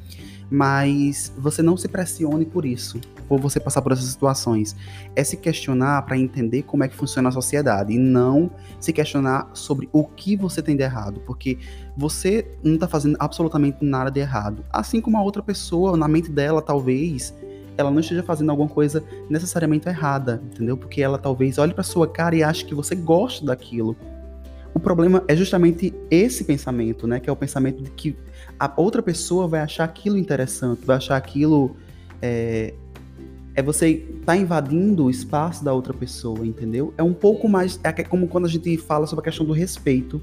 mas 0.50 1.32
você 1.36 1.62
não 1.62 1.76
se 1.76 1.88
pressione 1.88 2.44
por 2.44 2.64
isso, 2.64 3.00
por 3.28 3.40
você 3.40 3.58
passar 3.58 3.82
por 3.82 3.92
essas 3.92 4.04
situações. 4.04 4.76
É 5.14 5.24
se 5.24 5.36
questionar 5.36 6.02
para 6.02 6.16
entender 6.16 6.62
como 6.62 6.84
é 6.84 6.88
que 6.88 6.94
funciona 6.94 7.28
a 7.28 7.32
sociedade 7.32 7.92
e 7.92 7.98
não 7.98 8.50
se 8.80 8.92
questionar 8.92 9.50
sobre 9.54 9.88
o 9.92 10.04
que 10.04 10.36
você 10.36 10.62
tem 10.62 10.76
de 10.76 10.82
errado, 10.82 11.20
porque 11.26 11.58
você 11.96 12.46
não 12.62 12.74
está 12.74 12.86
fazendo 12.86 13.16
absolutamente 13.18 13.78
nada 13.80 14.10
de 14.10 14.20
errado. 14.20 14.64
Assim 14.70 15.00
como 15.00 15.16
a 15.16 15.22
outra 15.22 15.42
pessoa, 15.42 15.96
na 15.96 16.06
mente 16.06 16.30
dela, 16.30 16.62
talvez 16.62 17.34
ela 17.76 17.90
não 17.90 18.00
esteja 18.00 18.22
fazendo 18.22 18.50
alguma 18.50 18.68
coisa 18.68 19.04
necessariamente 19.28 19.88
errada, 19.88 20.42
entendeu? 20.52 20.76
Porque 20.76 21.02
ela 21.02 21.18
talvez 21.18 21.58
olhe 21.58 21.74
para 21.74 21.82
sua 21.82 22.08
cara 22.08 22.34
e 22.34 22.42
ache 22.42 22.64
que 22.64 22.74
você 22.74 22.94
gosta 22.94 23.44
daquilo. 23.44 23.96
O 24.76 24.78
problema 24.78 25.24
é 25.26 25.34
justamente 25.34 25.94
esse 26.10 26.44
pensamento, 26.44 27.06
né? 27.06 27.18
Que 27.18 27.30
é 27.30 27.32
o 27.32 27.36
pensamento 27.36 27.82
de 27.82 27.88
que 27.88 28.14
a 28.60 28.70
outra 28.76 29.02
pessoa 29.02 29.48
vai 29.48 29.60
achar 29.60 29.84
aquilo 29.84 30.18
interessante, 30.18 30.84
vai 30.84 30.98
achar 30.98 31.16
aquilo. 31.16 31.74
É, 32.20 32.74
é 33.54 33.62
você 33.62 34.06
tá 34.26 34.36
invadindo 34.36 35.06
o 35.06 35.10
espaço 35.10 35.64
da 35.64 35.72
outra 35.72 35.94
pessoa, 35.94 36.46
entendeu? 36.46 36.92
É 36.98 37.02
um 37.02 37.14
pouco 37.14 37.48
mais. 37.48 37.80
É 37.82 37.90
como 38.04 38.28
quando 38.28 38.44
a 38.44 38.50
gente 38.50 38.76
fala 38.76 39.06
sobre 39.06 39.22
a 39.22 39.24
questão 39.24 39.46
do 39.46 39.52
respeito, 39.54 40.20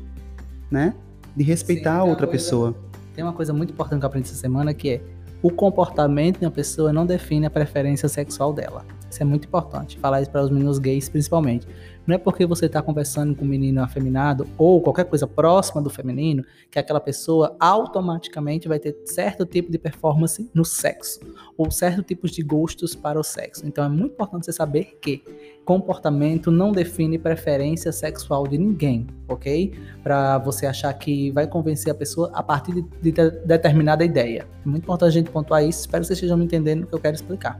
né? 0.69 0.93
De 1.35 1.43
respeitar 1.43 1.95
Sim, 1.95 2.01
a 2.01 2.03
outra 2.03 2.27
coisa- 2.27 2.43
pessoa. 2.43 2.75
Tem 3.15 3.23
uma 3.23 3.33
coisa 3.33 3.53
muito 3.53 3.73
importante 3.73 4.01
que 4.01 4.05
eu 4.05 4.07
aprendi 4.07 4.27
essa 4.27 4.37
semana 4.37 4.71
que 4.71 4.87
é 4.87 5.01
o 5.41 5.49
comportamento 5.49 6.37
de 6.37 6.45
uma 6.45 6.51
pessoa 6.51 6.93
não 6.93 7.07
define 7.07 7.47
a 7.47 7.49
preferência 7.49 8.07
sexual 8.07 8.53
dela. 8.53 8.85
Isso 9.09 9.21
é 9.21 9.25
muito 9.25 9.47
importante. 9.47 9.97
Falar 9.97 10.21
isso 10.21 10.29
para 10.31 10.43
os 10.43 10.51
meninos 10.51 10.77
gays, 10.77 11.09
principalmente. 11.09 11.67
Não 12.05 12.15
é 12.15 12.17
porque 12.17 12.45
você 12.45 12.65
está 12.65 12.81
conversando 12.81 13.35
com 13.35 13.45
um 13.45 13.47
menino 13.47 13.81
afeminado 13.81 14.47
ou 14.57 14.81
qualquer 14.81 15.05
coisa 15.05 15.25
próxima 15.25 15.81
do 15.81 15.89
feminino 15.89 16.43
que 16.69 16.77
aquela 16.77 16.99
pessoa 16.99 17.55
automaticamente 17.59 18.67
vai 18.67 18.79
ter 18.79 18.95
certo 19.05 19.45
tipo 19.45 19.71
de 19.71 19.77
performance 19.77 20.49
no 20.53 20.65
sexo 20.65 21.19
ou 21.57 21.71
certo 21.71 22.03
tipos 22.03 22.31
de 22.31 22.41
gostos 22.41 22.93
para 22.95 23.19
o 23.19 23.23
sexo. 23.23 23.65
Então 23.65 23.85
é 23.85 23.89
muito 23.89 24.13
importante 24.13 24.45
você 24.45 24.53
saber 24.53 24.97
que 25.01 25.23
comportamento 25.63 26.51
não 26.51 26.71
define 26.71 27.17
preferência 27.17 27.91
sexual 27.91 28.45
de 28.45 28.57
ninguém, 28.57 29.07
ok? 29.27 29.73
Para 30.03 30.37
você 30.37 30.65
achar 30.65 30.93
que 30.93 31.31
vai 31.31 31.47
convencer 31.47 31.91
a 31.91 31.95
pessoa 31.95 32.29
a 32.33 32.43
partir 32.43 32.73
de, 32.73 32.81
de, 33.01 33.11
de 33.11 33.29
determinada 33.45 34.03
ideia. 34.03 34.45
É 34.65 34.69
muito 34.69 34.83
importante 34.83 35.09
a 35.09 35.13
gente 35.13 35.31
pontuar 35.31 35.63
isso. 35.63 35.81
Espero 35.81 36.01
que 36.01 36.07
vocês 36.07 36.17
estejam 36.17 36.41
entendendo 36.41 36.83
o 36.83 36.87
que 36.87 36.95
eu 36.95 36.99
quero 36.99 37.15
explicar. 37.15 37.57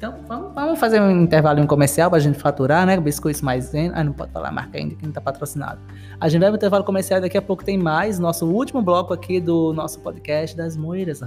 Então, 0.00 0.14
vamos, 0.26 0.54
vamos 0.54 0.80
fazer 0.80 0.98
um 0.98 1.10
intervalo 1.10 1.66
comercial 1.66 2.08
para 2.08 2.16
a 2.16 2.22
gente 2.22 2.38
faturar, 2.38 2.86
né? 2.86 2.98
Biscoitos 2.98 3.42
mais 3.42 3.70
Ah, 3.92 4.02
não 4.02 4.14
pode 4.14 4.32
falar 4.32 4.50
marca 4.50 4.78
ainda, 4.78 4.94
que 4.94 5.02
não 5.02 5.10
está 5.10 5.20
patrocinado. 5.20 5.78
A 6.18 6.26
gente 6.26 6.40
vai 6.40 6.48
para 6.48 6.54
o 6.54 6.56
intervalo 6.56 6.84
comercial 6.84 7.20
daqui 7.20 7.36
a 7.36 7.42
pouco 7.42 7.62
tem 7.62 7.76
mais. 7.76 8.18
Nosso 8.18 8.46
último 8.46 8.80
bloco 8.80 9.12
aqui 9.12 9.38
do 9.38 9.74
nosso 9.74 10.00
podcast 10.00 10.56
das 10.56 10.74
Moiras, 10.74 11.20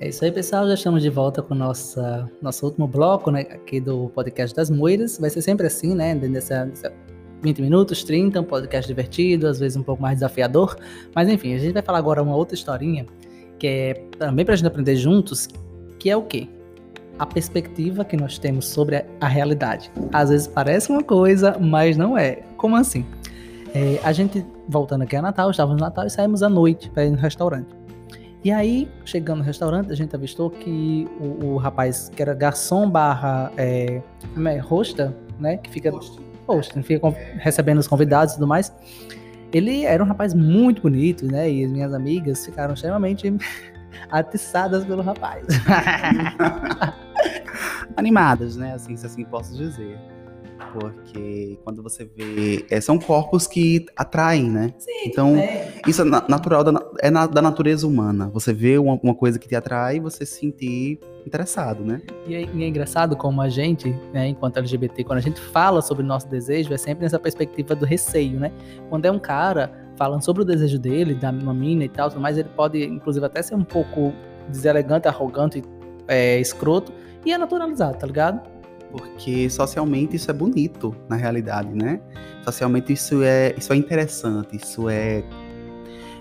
Honey. 0.00 0.08
isso 0.08 0.24
aí, 0.24 0.32
pessoal. 0.32 0.66
Já 0.66 0.74
estamos 0.74 1.02
de 1.02 1.10
volta 1.10 1.42
com 1.42 1.54
nossa 1.54 2.28
nosso 2.40 2.64
último 2.66 2.86
bloco, 2.86 3.30
né, 3.30 3.42
aqui 3.42 3.80
do 3.80 4.08
podcast 4.14 4.54
das 4.54 4.70
Moiras. 4.70 5.18
Vai 5.18 5.30
ser 5.30 5.42
sempre 5.42 5.66
assim, 5.66 5.94
né, 5.94 6.14
dentro 6.14 6.34
dessa 6.34 6.70
20 7.42 7.62
minutos, 7.62 8.04
30, 8.04 8.40
um 8.40 8.44
podcast 8.44 8.86
divertido, 8.86 9.46
às 9.46 9.58
vezes 9.58 9.76
um 9.76 9.82
pouco 9.82 10.02
mais 10.02 10.16
desafiador. 10.16 10.76
Mas 11.14 11.28
enfim, 11.28 11.54
a 11.54 11.58
gente 11.58 11.72
vai 11.72 11.82
falar 11.82 11.98
agora 11.98 12.22
uma 12.22 12.34
outra 12.34 12.54
historinha, 12.54 13.06
que 13.58 13.66
é 13.66 13.94
também 14.18 14.44
pra 14.44 14.56
gente 14.56 14.66
aprender 14.66 14.96
juntos, 14.96 15.48
que 15.98 16.10
é 16.10 16.16
o 16.16 16.22
quê? 16.22 16.48
A 17.18 17.26
perspectiva 17.26 18.04
que 18.04 18.16
nós 18.16 18.38
temos 18.38 18.66
sobre 18.66 18.96
a, 18.96 19.04
a 19.20 19.28
realidade. 19.28 19.90
Às 20.12 20.30
vezes 20.30 20.46
parece 20.46 20.90
uma 20.90 21.02
coisa, 21.02 21.58
mas 21.58 21.96
não 21.96 22.16
é. 22.16 22.42
Como 22.56 22.76
assim? 22.76 23.04
É, 23.74 24.00
a 24.02 24.12
gente, 24.12 24.44
voltando 24.68 25.02
aqui 25.02 25.14
a 25.14 25.22
Natal, 25.22 25.50
estávamos 25.50 25.80
no 25.80 25.86
Natal 25.86 26.06
e 26.06 26.10
saímos 26.10 26.42
à 26.42 26.48
noite 26.48 26.90
para 26.90 27.04
ir 27.04 27.10
no 27.10 27.18
restaurante. 27.18 27.79
E 28.42 28.50
aí, 28.50 28.88
chegando 29.04 29.38
no 29.38 29.44
restaurante, 29.44 29.92
a 29.92 29.94
gente 29.94 30.16
avistou 30.16 30.50
que 30.50 31.06
o, 31.20 31.46
o 31.46 31.56
rapaz 31.58 32.08
que 32.08 32.22
era 32.22 32.32
garçom 32.32 32.88
barra 32.88 33.52
é, 33.56 34.00
é, 34.46 34.58
rosta, 34.58 35.14
né? 35.38 35.58
Que 35.58 35.70
fica. 35.70 35.92
Host, 36.46 36.82
fica 36.82 37.08
recebendo 37.38 37.78
os 37.78 37.86
convidados 37.86 38.32
e 38.32 38.36
tudo 38.36 38.46
mais. 38.46 38.72
Ele 39.52 39.84
era 39.84 40.02
um 40.02 40.06
rapaz 40.06 40.32
muito 40.32 40.82
bonito, 40.82 41.26
né? 41.26 41.50
E 41.50 41.64
as 41.64 41.70
minhas 41.70 41.92
amigas 41.92 42.44
ficaram 42.44 42.72
extremamente 42.72 43.32
atiçadas 44.10 44.84
pelo 44.84 45.02
rapaz. 45.02 45.46
Animadas, 47.96 48.56
né? 48.56 48.74
Assim, 48.74 48.96
se 48.96 49.04
assim 49.04 49.24
posso 49.24 49.54
dizer. 49.54 49.98
Porque 50.72 51.58
quando 51.64 51.82
você 51.82 52.04
vê. 52.04 52.64
É, 52.70 52.80
são 52.80 52.98
corpos 52.98 53.46
que 53.46 53.86
atraem, 53.96 54.48
né? 54.48 54.72
Sim, 54.78 54.90
então, 55.06 55.36
é. 55.36 55.80
isso 55.86 56.02
é 56.02 56.04
natural 56.04 56.62
da, 56.62 56.72
é 57.00 57.10
na, 57.10 57.26
da 57.26 57.42
natureza 57.42 57.86
humana. 57.86 58.28
Você 58.32 58.52
vê 58.52 58.78
uma, 58.78 58.98
uma, 59.02 59.14
coisa 59.14 59.38
que 59.38 59.48
te 59.48 59.56
atrai 59.56 59.96
e 59.96 60.00
você 60.00 60.24
se 60.24 60.40
sentir 60.40 61.00
interessado, 61.26 61.84
né? 61.84 62.00
E 62.26 62.34
é, 62.34 62.42
e 62.42 62.64
é 62.64 62.68
engraçado 62.68 63.16
como 63.16 63.40
a 63.40 63.48
gente, 63.48 63.90
né, 64.12 64.28
enquanto 64.28 64.58
LGBT, 64.58 65.04
quando 65.04 65.18
a 65.18 65.22
gente 65.22 65.40
fala 65.40 65.82
sobre 65.82 66.02
o 66.02 66.06
nosso 66.06 66.28
desejo, 66.28 66.72
é 66.72 66.78
sempre 66.78 67.04
nessa 67.04 67.18
perspectiva 67.18 67.74
do 67.74 67.84
receio, 67.84 68.38
né? 68.38 68.52
Quando 68.88 69.06
é 69.06 69.10
um 69.10 69.18
cara 69.18 69.72
falando 69.96 70.24
sobre 70.24 70.42
o 70.42 70.44
desejo 70.44 70.78
dele, 70.78 71.14
da 71.14 71.30
uma 71.30 71.52
mina 71.52 71.84
e 71.84 71.88
tal, 71.88 72.10
mas 72.18 72.38
ele 72.38 72.48
pode, 72.48 72.82
inclusive, 72.84 73.24
até 73.26 73.42
ser 73.42 73.54
um 73.54 73.64
pouco 73.64 74.12
deselegante, 74.48 75.06
arrogante, 75.06 75.62
é, 76.08 76.40
escroto, 76.40 76.92
e 77.24 77.32
é 77.32 77.38
naturalizado, 77.38 77.98
tá 77.98 78.06
ligado? 78.06 78.40
Porque 78.90 79.48
socialmente 79.48 80.16
isso 80.16 80.30
é 80.30 80.34
bonito 80.34 80.94
na 81.08 81.16
realidade, 81.16 81.72
né? 81.74 82.00
Socialmente 82.44 82.92
isso 82.92 83.22
é, 83.22 83.54
isso 83.56 83.72
é 83.72 83.76
interessante, 83.76 84.56
isso 84.56 84.88
é 84.88 85.22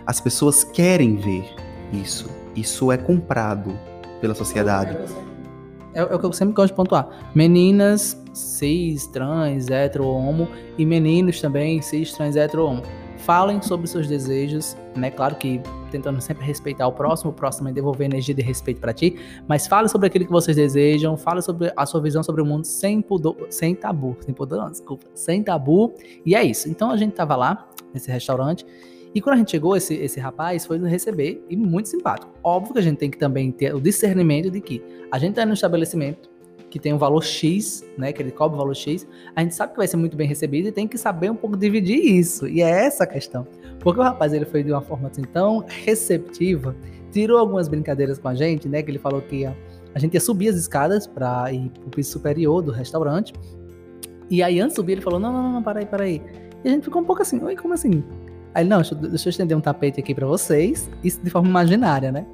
as 0.05 0.19
pessoas 0.19 0.63
querem 0.63 1.17
ver 1.17 1.45
isso. 1.93 2.27
Isso 2.55 2.91
é 2.91 2.97
comprado 2.97 3.77
pela 4.19 4.33
sociedade. 4.33 4.97
É, 5.93 5.99
é 5.99 6.03
o 6.03 6.19
que 6.19 6.25
eu 6.25 6.33
sempre 6.33 6.55
gosto 6.55 6.69
de 6.69 6.75
pontuar. 6.75 7.07
Meninas 7.35 8.19
cis, 8.33 9.05
trans, 9.07 9.69
hetero, 9.69 10.07
homo 10.07 10.47
e 10.77 10.85
meninos 10.85 11.39
também 11.39 11.81
cis, 11.81 12.11
trans, 12.11 12.35
hetero, 12.35 12.65
homo 12.65 12.83
falem 13.19 13.61
sobre 13.61 13.87
seus 13.87 14.07
desejos, 14.07 14.75
né? 14.95 15.11
Claro 15.11 15.35
que 15.35 15.61
tentando 15.91 16.21
sempre 16.21 16.45
respeitar 16.45 16.87
o 16.87 16.91
próximo, 16.91 17.31
o 17.31 17.33
próximo 17.33 17.69
é 17.69 17.71
devolver 17.71 18.05
energia 18.05 18.33
de 18.33 18.41
respeito 18.41 18.79
para 18.79 18.93
ti, 18.93 19.15
mas 19.47 19.67
fale 19.67 19.87
sobre 19.87 20.07
aquilo 20.07 20.25
que 20.25 20.31
vocês 20.31 20.55
desejam, 20.55 21.17
fale 21.17 21.41
sobre 21.41 21.71
a 21.75 21.85
sua 21.85 22.01
visão 22.01 22.23
sobre 22.23 22.41
o 22.41 22.45
mundo 22.45 22.65
sem 22.65 23.01
pudor, 23.01 23.35
sem 23.49 23.75
tabu, 23.75 24.15
sem 24.21 24.33
pudor, 24.33 24.59
não, 24.59 24.71
desculpa, 24.71 25.05
sem 25.13 25.43
tabu. 25.43 25.93
E 26.25 26.35
é 26.35 26.43
isso. 26.43 26.69
Então 26.69 26.91
a 26.91 26.97
gente 26.97 27.13
tava 27.13 27.35
lá 27.35 27.67
nesse 27.93 28.11
restaurante 28.11 28.65
e 29.13 29.21
quando 29.21 29.35
a 29.35 29.37
gente 29.39 29.51
chegou, 29.51 29.75
esse, 29.75 29.95
esse 29.95 30.19
rapaz 30.19 30.65
foi 30.65 30.77
nos 30.77 30.89
receber 30.89 31.43
e 31.49 31.55
muito 31.55 31.89
simpático. 31.89 32.31
Óbvio 32.43 32.73
que 32.73 32.79
a 32.79 32.83
gente 32.83 32.97
tem 32.97 33.09
que 33.09 33.17
também 33.17 33.51
ter 33.51 33.73
o 33.73 33.81
discernimento 33.81 34.51
de 34.51 34.61
que 34.61 34.83
a 35.11 35.17
gente 35.17 35.33
tá 35.33 35.45
no 35.45 35.53
estabelecimento, 35.53 36.29
que 36.69 36.79
tem 36.79 36.93
um 36.93 36.97
valor 36.97 37.23
X, 37.23 37.83
né, 37.97 38.13
que 38.13 38.21
ele 38.21 38.31
cobra 38.31 38.55
o 38.55 38.59
valor 38.59 38.75
X, 38.75 39.07
a 39.35 39.41
gente 39.41 39.55
sabe 39.55 39.73
que 39.73 39.77
vai 39.77 39.87
ser 39.87 39.97
muito 39.97 40.15
bem 40.15 40.27
recebido 40.27 40.67
e 40.67 40.71
tem 40.71 40.87
que 40.87 40.97
saber 40.97 41.31
um 41.31 41.35
pouco 41.35 41.57
dividir 41.57 41.97
isso. 41.97 42.47
E 42.47 42.61
é 42.61 42.85
essa 42.85 43.03
a 43.03 43.07
questão. 43.07 43.47
Porque 43.79 43.99
o 43.99 44.03
rapaz 44.03 44.33
ele 44.33 44.45
foi 44.45 44.63
de 44.63 44.71
uma 44.71 44.81
forma 44.81 45.09
assim 45.09 45.23
tão 45.23 45.65
receptiva, 45.67 46.75
tirou 47.11 47.37
algumas 47.37 47.67
brincadeiras 47.67 48.19
com 48.19 48.27
a 48.27 48.35
gente, 48.35 48.67
né, 48.67 48.83
que 48.83 48.91
ele 48.91 48.99
falou 48.99 49.21
que 49.21 49.45
a, 49.45 49.55
a 49.95 49.99
gente 49.99 50.13
ia 50.13 50.21
subir 50.21 50.49
as 50.49 50.55
escadas 50.55 51.07
para 51.07 51.51
ir 51.51 51.69
pro 51.69 51.89
piso 51.89 52.11
superior 52.11 52.61
do 52.61 52.71
restaurante. 52.71 53.33
E 54.29 54.43
aí 54.43 54.59
antes 54.59 54.73
de 54.73 54.75
subir 54.75 54.93
ele 54.93 55.01
falou: 55.01 55.19
"Não, 55.19 55.33
não, 55.33 55.53
não, 55.53 55.63
para 55.63 55.79
aí, 55.79 55.85
para 55.85 56.03
aí". 56.03 56.21
E 56.63 56.67
a 56.67 56.71
gente 56.71 56.83
ficou 56.83 57.01
um 57.01 57.05
pouco 57.05 57.21
assim: 57.21 57.43
"Oi, 57.43 57.55
como 57.55 57.73
assim?" 57.73 58.03
Aí 58.53 58.63
não, 58.63 58.77
deixa, 58.77 58.95
deixa 58.95 59.27
eu 59.27 59.31
estender 59.31 59.57
um 59.57 59.61
tapete 59.61 59.99
aqui 59.99 60.13
para 60.13 60.27
vocês, 60.27 60.89
isso 61.03 61.19
de 61.23 61.29
forma 61.29 61.47
imaginária, 61.47 62.11
né? 62.11 62.25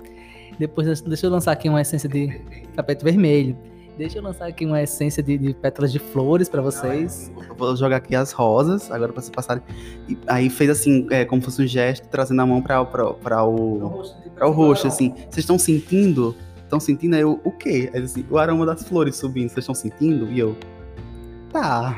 Depois 0.57 1.01
deixa 1.01 1.25
eu 1.25 1.29
lançar 1.29 1.51
aqui 1.51 1.67
uma 1.67 1.81
essência 1.81 2.07
de 2.07 2.41
tapete 2.75 3.03
vermelho. 3.03 3.57
Deixa 3.97 4.17
eu 4.17 4.23
lançar 4.23 4.47
aqui 4.47 4.65
uma 4.65 4.81
essência 4.81 5.23
de, 5.23 5.37
de 5.37 5.53
pétalas 5.53 5.91
de 5.91 5.99
flores 5.99 6.49
para 6.49 6.61
vocês. 6.61 7.31
Eu 7.47 7.55
vou 7.55 7.75
jogar 7.77 7.97
aqui 7.97 8.13
as 8.13 8.33
rosas, 8.33 8.91
agora 8.91 9.13
para 9.13 9.21
vocês 9.21 9.33
passarem. 9.33 9.63
E 10.09 10.17
aí 10.27 10.49
fez 10.49 10.69
assim, 10.69 11.07
é, 11.09 11.23
como 11.23 11.41
fosse 11.41 11.61
um 11.61 11.67
gesto, 11.67 12.07
trazendo 12.09 12.41
a 12.41 12.45
mão 12.45 12.61
para 12.61 12.81
o, 12.81 13.13
pra 13.13 13.45
o 13.45 14.51
rosto, 14.51 14.87
assim. 14.87 15.11
Vocês 15.11 15.37
estão 15.37 15.57
sentindo? 15.57 16.35
Estão 16.63 16.79
sentindo 16.79 17.15
aí 17.15 17.23
o, 17.23 17.39
o 17.43 17.51
quê? 17.51 17.89
Aí, 17.93 18.01
assim, 18.01 18.25
o 18.29 18.37
aroma 18.37 18.65
das 18.65 18.83
flores 18.83 19.15
subindo, 19.15 19.47
vocês 19.47 19.59
estão 19.59 19.75
sentindo? 19.75 20.29
E 20.29 20.39
eu, 20.39 20.57
tá, 21.49 21.97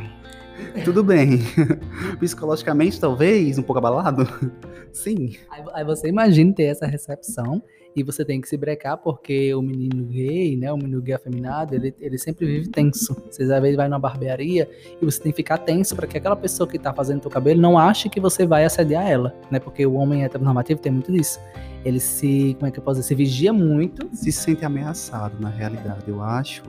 tudo 0.86 1.04
bem. 1.04 1.40
Psicologicamente, 2.20 3.00
talvez, 3.00 3.58
um 3.58 3.64
pouco 3.64 3.80
abalado? 3.80 4.28
Sim. 4.94 5.36
Aí, 5.50 5.64
aí 5.74 5.84
você 5.84 6.10
imagina 6.10 6.54
ter 6.54 6.66
essa 6.66 6.86
recepção 6.86 7.64
e 7.98 8.04
você 8.04 8.24
tem 8.24 8.40
que 8.40 8.48
se 8.48 8.56
brecar 8.56 8.98
porque 8.98 9.54
o 9.56 9.62
menino 9.62 10.04
gay, 10.06 10.56
né, 10.56 10.72
o 10.72 10.78
menino 10.78 11.02
gay 11.02 11.16
afeminado, 11.16 11.74
ele, 11.74 11.94
ele 12.00 12.18
sempre 12.18 12.46
vive 12.46 12.70
tenso. 12.70 13.16
Você 13.30 13.44
às 13.44 13.62
vezes 13.62 13.76
vai 13.76 13.88
numa 13.88 14.00
barbearia 14.00 14.70
e 15.02 15.06
você 15.06 15.22
tem 15.22 15.32
que 15.32 15.38
ficar 15.38 15.58
tenso 15.58 15.96
para 15.96 16.06
que 16.06 16.18
aquela 16.18 16.36
pessoa 16.36 16.68
que 16.68 16.78
tá 16.78 16.94
fazendo 16.94 17.22
teu 17.22 17.32
cabelo 17.32 17.60
não 17.60 17.78
ache 17.78 18.08
que 18.10 18.20
você 18.20 18.46
vai 18.46 18.66
assediar 18.66 19.08
ela, 19.08 19.36
né? 19.50 19.60
Porque 19.60 19.86
o 19.86 19.94
homem 19.94 20.24
heteronormativo 20.24 20.80
tem 20.80 20.92
muito 20.92 21.12
disso. 21.12 21.40
Ele 21.84 22.00
se, 22.00 22.56
como 22.60 22.68
é 22.68 22.72
que 22.72 22.80
eu 22.80 22.84
posso 22.84 23.00
dizer, 23.00 23.08
se 23.08 23.16
vigia 23.16 23.52
muito. 23.52 24.08
Se 24.14 24.32
sente 24.32 24.64
ameaçado, 24.64 25.40
na 25.40 25.50
realidade, 25.50 26.04
eu 26.08 26.22
acho 26.22 26.64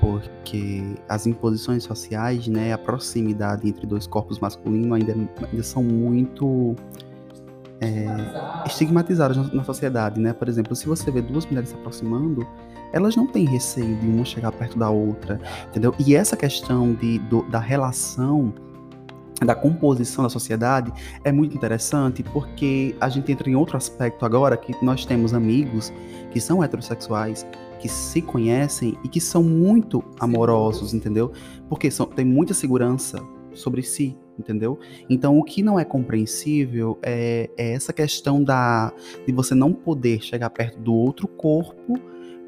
porque 0.00 0.82
as 1.08 1.28
imposições 1.28 1.84
sociais, 1.84 2.48
né, 2.48 2.72
a 2.72 2.78
proximidade 2.78 3.68
entre 3.68 3.86
dois 3.86 4.04
corpos 4.04 4.40
masculinos 4.40 4.92
ainda, 4.92 5.14
ainda 5.48 5.62
são 5.62 5.80
muito 5.80 6.74
é, 7.82 8.66
estigmatizadas 8.66 9.36
na, 9.36 9.42
na, 9.52 9.64
sociedade, 9.64 10.20
né? 10.20 10.32
Por 10.32 10.48
exemplo, 10.48 10.74
se 10.76 10.86
você 10.86 11.10
vê 11.10 11.20
duas 11.20 11.44
mulheres 11.44 11.70
se 11.70 11.74
aproximando, 11.74 12.46
elas 12.92 13.16
não 13.16 13.26
têm 13.26 13.44
receio 13.44 13.96
de 13.96 14.06
uma 14.06 14.24
chegar 14.24 14.52
perto 14.52 14.78
da 14.78 14.88
outra, 14.88 15.40
entendeu? 15.68 15.92
E 15.98 16.14
essa 16.14 16.36
questão 16.36 16.94
de, 16.94 17.18
do, 17.18 17.42
da 17.42 17.58
relação 17.58 18.54
da 19.44 19.56
composição 19.56 20.22
da 20.22 20.30
sociedade 20.30 20.92
é 21.24 21.32
muito 21.32 21.56
interessante 21.56 22.22
porque 22.22 22.94
a 23.00 23.08
gente 23.08 23.32
entra 23.32 23.50
em 23.50 23.56
outro 23.56 23.76
aspecto 23.76 24.24
agora 24.24 24.56
que 24.56 24.72
nós 24.84 25.04
temos 25.04 25.34
amigos 25.34 25.92
que 26.30 26.40
são 26.40 26.62
heterossexuais 26.62 27.44
que 27.80 27.88
se 27.88 28.22
conhecem 28.22 28.96
e 29.02 29.08
que 29.08 29.20
são 29.20 29.42
muito 29.42 30.04
amorosos, 30.20 30.94
entendeu? 30.94 31.32
Porque 31.68 31.90
são, 31.90 32.06
tem 32.06 32.24
muita 32.24 32.54
segurança 32.54 33.20
sobre 33.52 33.82
si, 33.82 34.16
entendeu? 34.38 34.78
Então, 35.08 35.38
o 35.38 35.44
que 35.44 35.62
não 35.62 35.78
é 35.78 35.84
compreensível 35.84 36.98
é, 37.02 37.50
é, 37.56 37.72
essa 37.72 37.92
questão 37.92 38.42
da 38.42 38.92
de 39.26 39.32
você 39.32 39.54
não 39.54 39.72
poder 39.72 40.22
chegar 40.22 40.50
perto 40.50 40.78
do 40.78 40.94
outro 40.94 41.28
corpo 41.28 41.98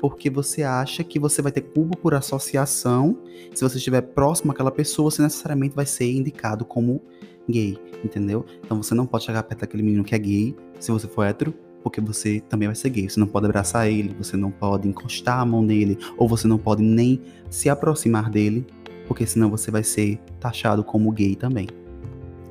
porque 0.00 0.28
você 0.28 0.62
acha 0.62 1.02
que 1.02 1.18
você 1.18 1.40
vai 1.40 1.50
ter 1.50 1.62
culpa 1.62 1.96
por 1.96 2.12
associação. 2.12 3.16
Se 3.54 3.62
você 3.62 3.78
estiver 3.78 4.02
próximo 4.02 4.52
àquela 4.52 4.70
pessoa, 4.70 5.10
você 5.10 5.22
necessariamente 5.22 5.74
vai 5.74 5.86
ser 5.86 6.12
indicado 6.12 6.62
como 6.62 7.00
gay, 7.48 7.78
entendeu? 8.04 8.44
Então 8.62 8.82
você 8.82 8.94
não 8.94 9.06
pode 9.06 9.24
chegar 9.24 9.42
perto 9.44 9.60
daquele 9.60 9.82
menino 9.82 10.04
que 10.04 10.14
é 10.14 10.18
gay, 10.18 10.54
se 10.78 10.92
você 10.92 11.08
for 11.08 11.24
hétero, 11.24 11.54
porque 11.82 12.00
você 12.00 12.40
também 12.48 12.68
vai 12.68 12.74
ser 12.74 12.90
gay. 12.90 13.08
Você 13.08 13.18
não 13.18 13.26
pode 13.26 13.46
abraçar 13.46 13.90
ele, 13.90 14.14
você 14.18 14.36
não 14.36 14.50
pode 14.50 14.88
encostar 14.88 15.40
a 15.40 15.44
mão 15.46 15.62
nele, 15.62 15.98
ou 16.16 16.28
você 16.28 16.46
não 16.46 16.58
pode 16.58 16.82
nem 16.82 17.20
se 17.48 17.68
aproximar 17.68 18.30
dele, 18.30 18.66
porque 19.06 19.26
senão 19.26 19.50
você 19.50 19.70
vai 19.70 19.82
ser 19.82 20.18
taxado 20.40 20.82
como 20.82 21.10
gay 21.12 21.34
também. 21.34 21.66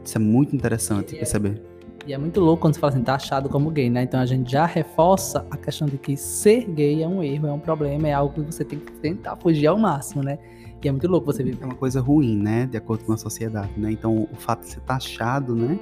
Isso 0.03 0.17
é 0.17 0.21
muito 0.21 0.55
interessante 0.55 1.15
perceber. 1.15 1.61
E 2.05 2.13
é 2.13 2.17
muito 2.17 2.41
louco 2.41 2.61
quando 2.61 2.73
você 2.73 2.79
fala 2.81 2.93
assim, 2.93 3.01
taxado 3.01 3.47
como 3.47 3.71
gay, 3.71 3.89
né? 3.89 4.03
Então 4.03 4.19
a 4.19 4.25
gente 4.25 4.51
já 4.51 4.65
reforça 4.65 5.45
a 5.49 5.55
questão 5.55 5.87
de 5.87 5.97
que 5.97 6.17
ser 6.17 6.65
gay 6.69 7.01
é 7.01 7.07
um 7.07 7.23
erro, 7.23 7.47
é 7.47 7.51
um 7.53 7.59
problema, 7.59 8.07
é 8.07 8.13
algo 8.13 8.33
que 8.33 8.41
você 8.41 8.65
tem 8.65 8.77
que 8.77 8.91
tentar 8.93 9.37
fugir 9.37 9.67
ao 9.67 9.77
máximo, 9.77 10.21
né? 10.21 10.37
E 10.83 10.87
é 10.87 10.91
muito 10.91 11.07
louco 11.07 11.27
você 11.31 11.41
ver. 11.43 11.57
É 11.61 11.65
uma 11.65 11.75
coisa 11.75 12.01
ruim, 12.01 12.35
né? 12.35 12.65
De 12.65 12.75
acordo 12.75 13.05
com 13.05 13.13
a 13.13 13.17
sociedade, 13.17 13.71
né? 13.77 13.89
Então 13.89 14.27
o 14.29 14.35
fato 14.35 14.63
de 14.63 14.71
ser 14.71 14.81
taxado, 14.81 15.55
né? 15.55 15.79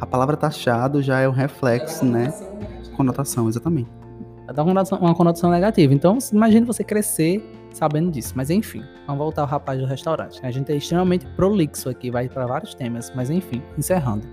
A 0.00 0.06
palavra 0.06 0.38
taxado 0.38 1.02
já 1.02 1.20
é 1.20 1.28
um 1.28 1.32
reflexo, 1.32 2.02
né? 2.06 2.32
Conotação, 2.96 3.46
exatamente. 3.46 3.90
Dá 4.46 4.62
uma 4.62 4.68
conotação, 4.68 4.98
uma 4.98 5.14
conotação 5.14 5.50
negativa. 5.50 5.92
Então, 5.92 6.16
imagine 6.32 6.64
você 6.64 6.82
crescer 6.82 7.44
sabendo 7.76 8.10
disso. 8.10 8.32
Mas 8.34 8.50
enfim, 8.50 8.82
vamos 9.06 9.18
voltar 9.18 9.42
ao 9.42 9.48
rapaz 9.48 9.78
do 9.78 9.86
restaurante. 9.86 10.40
A 10.42 10.50
gente 10.50 10.72
é 10.72 10.76
extremamente 10.76 11.26
prolixo 11.36 11.88
aqui, 11.88 12.10
vai 12.10 12.28
para 12.28 12.46
vários 12.46 12.74
temas. 12.74 13.12
Mas 13.14 13.30
enfim, 13.30 13.62
encerrando. 13.76 14.26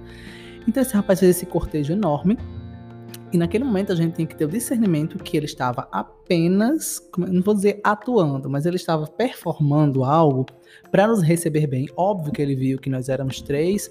Então 0.68 0.82
esse 0.82 0.96
rapaz 0.96 1.20
fez 1.20 1.36
esse 1.38 1.46
cortejo 1.46 1.94
enorme. 1.94 2.38
E 3.34 3.38
naquele 3.38 3.64
momento 3.64 3.92
a 3.92 3.96
gente 3.96 4.14
tem 4.14 4.28
que 4.28 4.36
ter 4.36 4.46
o 4.46 4.48
discernimento 4.48 5.18
que 5.18 5.36
ele 5.36 5.48
estava 5.48 5.88
apenas, 5.92 7.02
não 7.18 7.42
vou 7.42 7.56
dizer 7.56 7.82
atuando, 7.84 8.48
mas 8.48 8.68
ele 8.68 8.76
estava 8.76 9.08
performando 9.08 10.04
algo 10.04 10.46
para 10.92 11.08
nos 11.08 11.24
receber 11.24 11.66
bem. 11.66 11.88
Óbvio 11.98 12.32
que 12.32 12.40
ele 12.40 12.56
viu 12.56 12.78
que 12.78 12.92
nós 12.92 13.10
éramos 13.10 13.42
três, 13.42 13.90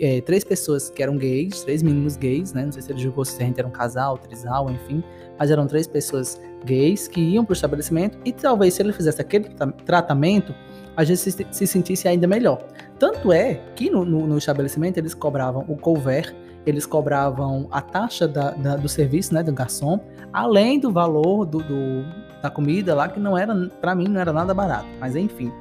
é, 0.00 0.22
três 0.22 0.42
pessoas 0.42 0.88
que 0.88 1.02
eram 1.02 1.18
gays, 1.18 1.62
três 1.64 1.82
meninos 1.82 2.16
gays, 2.16 2.54
né? 2.54 2.64
Não 2.64 2.72
sei 2.72 2.80
se 2.80 2.90
ele 2.90 2.98
julgou 2.98 3.26
se 3.26 3.42
a 3.42 3.44
gente 3.44 3.58
era 3.58 3.68
um 3.68 3.72
casal, 3.72 4.16
trisal, 4.16 4.70
enfim. 4.70 5.04
Mas 5.38 5.50
eram 5.50 5.66
três 5.66 5.86
pessoas 5.86 6.40
gays 6.64 7.06
que 7.06 7.20
iam 7.20 7.44
para 7.44 7.52
o 7.52 7.54
estabelecimento 7.54 8.18
e 8.24 8.32
talvez 8.32 8.72
se 8.72 8.82
ele 8.82 8.94
fizesse 8.94 9.20
aquele 9.20 9.50
tratamento, 9.84 10.54
a 10.96 11.04
gente 11.04 11.18
se, 11.18 11.46
se 11.50 11.66
sentisse 11.66 12.08
ainda 12.08 12.26
melhor. 12.26 12.66
Tanto 12.98 13.32
é 13.32 13.54
que 13.74 13.90
no, 13.90 14.04
no, 14.04 14.26
no, 14.26 14.38
estabelecimento 14.38 14.98
eles 14.98 15.14
cobravam 15.14 15.64
o 15.68 15.76
couvert, 15.76 16.34
eles 16.64 16.86
cobravam 16.86 17.66
a 17.70 17.80
taxa 17.80 18.26
da, 18.28 18.50
da, 18.50 18.76
do 18.76 18.88
serviço, 18.88 19.34
né, 19.34 19.42
do 19.42 19.52
garçom, 19.52 20.00
além 20.32 20.78
do 20.78 20.90
valor 20.90 21.44
do, 21.44 21.58
do 21.58 22.22
da 22.42 22.50
comida 22.50 22.94
lá, 22.94 23.08
que 23.08 23.20
não 23.20 23.38
era, 23.38 23.54
para 23.80 23.94
mim, 23.94 24.08
não 24.08 24.20
era 24.20 24.32
nada 24.32 24.52
barato. 24.52 24.86
Mas 24.98 25.14
enfim. 25.14 25.52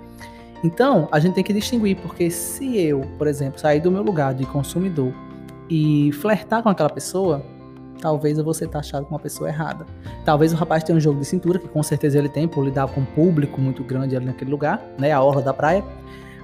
Então, 0.63 1.07
a 1.11 1.19
gente 1.19 1.35
tem 1.35 1.43
que 1.43 1.53
distinguir, 1.53 1.97
porque 1.97 2.29
se 2.29 2.77
eu, 2.77 3.01
por 3.17 3.27
exemplo, 3.27 3.59
sair 3.59 3.79
do 3.79 3.91
meu 3.91 4.01
lugar 4.01 4.33
de 4.33 4.45
consumidor 4.45 5.13
e 5.69 6.11
flertar 6.13 6.61
com 6.61 6.69
aquela 6.69 6.89
pessoa, 6.89 7.43
talvez 7.99 8.37
eu 8.37 8.43
vou 8.43 8.53
ser 8.53 8.67
taxado 8.67 9.05
como 9.05 9.15
uma 9.15 9.21
pessoa 9.21 9.49
errada. 9.49 9.85
Talvez 10.25 10.53
o 10.53 10.55
rapaz 10.55 10.83
tenha 10.83 10.97
um 10.97 10.99
jogo 10.99 11.19
de 11.19 11.25
cintura, 11.25 11.59
que 11.59 11.67
com 11.67 11.81
certeza 11.81 12.17
ele 12.17 12.29
tem, 12.29 12.47
por 12.47 12.65
lidar 12.65 12.87
com 12.87 13.01
um 13.01 13.05
público 13.05 13.61
muito 13.61 13.83
grande 13.83 14.15
ali 14.15 14.25
naquele 14.25 14.51
lugar, 14.51 14.81
né, 14.99 15.11
a 15.11 15.21
orla 15.21 15.41
da 15.41 15.53
praia. 15.53 15.83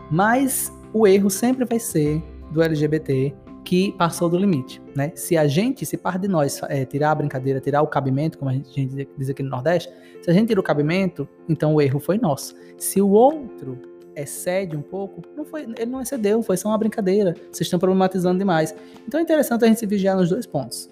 Mas 0.09 0.71
o 0.93 1.05
erro 1.05 1.29
sempre 1.29 1.65
vai 1.65 1.79
ser 1.79 2.23
do 2.51 2.61
LGBT 2.61 3.35
que 3.67 3.91
passou 3.97 4.29
do 4.29 4.37
limite, 4.37 4.81
né? 4.95 5.11
Se 5.13 5.35
a 5.35 5.45
gente, 5.45 5.85
se 5.85 5.97
parte 5.97 6.21
de 6.21 6.29
nós 6.29 6.61
é, 6.69 6.85
tirar 6.85 7.11
a 7.11 7.15
brincadeira, 7.15 7.59
tirar 7.59 7.81
o 7.81 7.87
cabimento, 7.87 8.37
como 8.37 8.49
a 8.49 8.53
gente, 8.53 9.05
diz 9.17 9.29
aqui 9.29 9.43
no 9.43 9.49
Nordeste, 9.49 9.91
se 10.21 10.31
a 10.31 10.33
gente 10.33 10.47
tira 10.47 10.61
o 10.61 10.63
cabimento, 10.63 11.27
então 11.49 11.75
o 11.75 11.81
erro 11.81 11.99
foi 11.99 12.17
nosso. 12.17 12.55
Se 12.77 13.01
o 13.01 13.09
outro 13.09 13.77
excede 14.15 14.77
um 14.77 14.81
pouco, 14.81 15.21
não 15.35 15.43
foi, 15.43 15.63
ele 15.63 15.85
não 15.87 15.99
excedeu, 15.99 16.41
foi 16.41 16.55
só 16.55 16.69
uma 16.69 16.77
brincadeira. 16.77 17.33
Vocês 17.51 17.67
estão 17.67 17.77
problematizando 17.77 18.39
demais. 18.39 18.73
Então 19.05 19.19
é 19.19 19.23
interessante 19.23 19.65
a 19.65 19.67
gente 19.67 19.81
se 19.81 19.85
vigiar 19.85 20.15
nos 20.15 20.29
dois 20.29 20.45
pontos. 20.45 20.89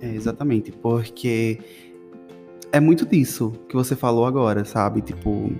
É, 0.00 0.12
exatamente, 0.12 0.72
porque 0.72 1.60
é 2.72 2.80
muito 2.80 3.06
disso 3.06 3.52
que 3.68 3.76
você 3.76 3.94
falou 3.94 4.26
agora, 4.26 4.64
sabe? 4.64 5.02
Tipo, 5.02 5.52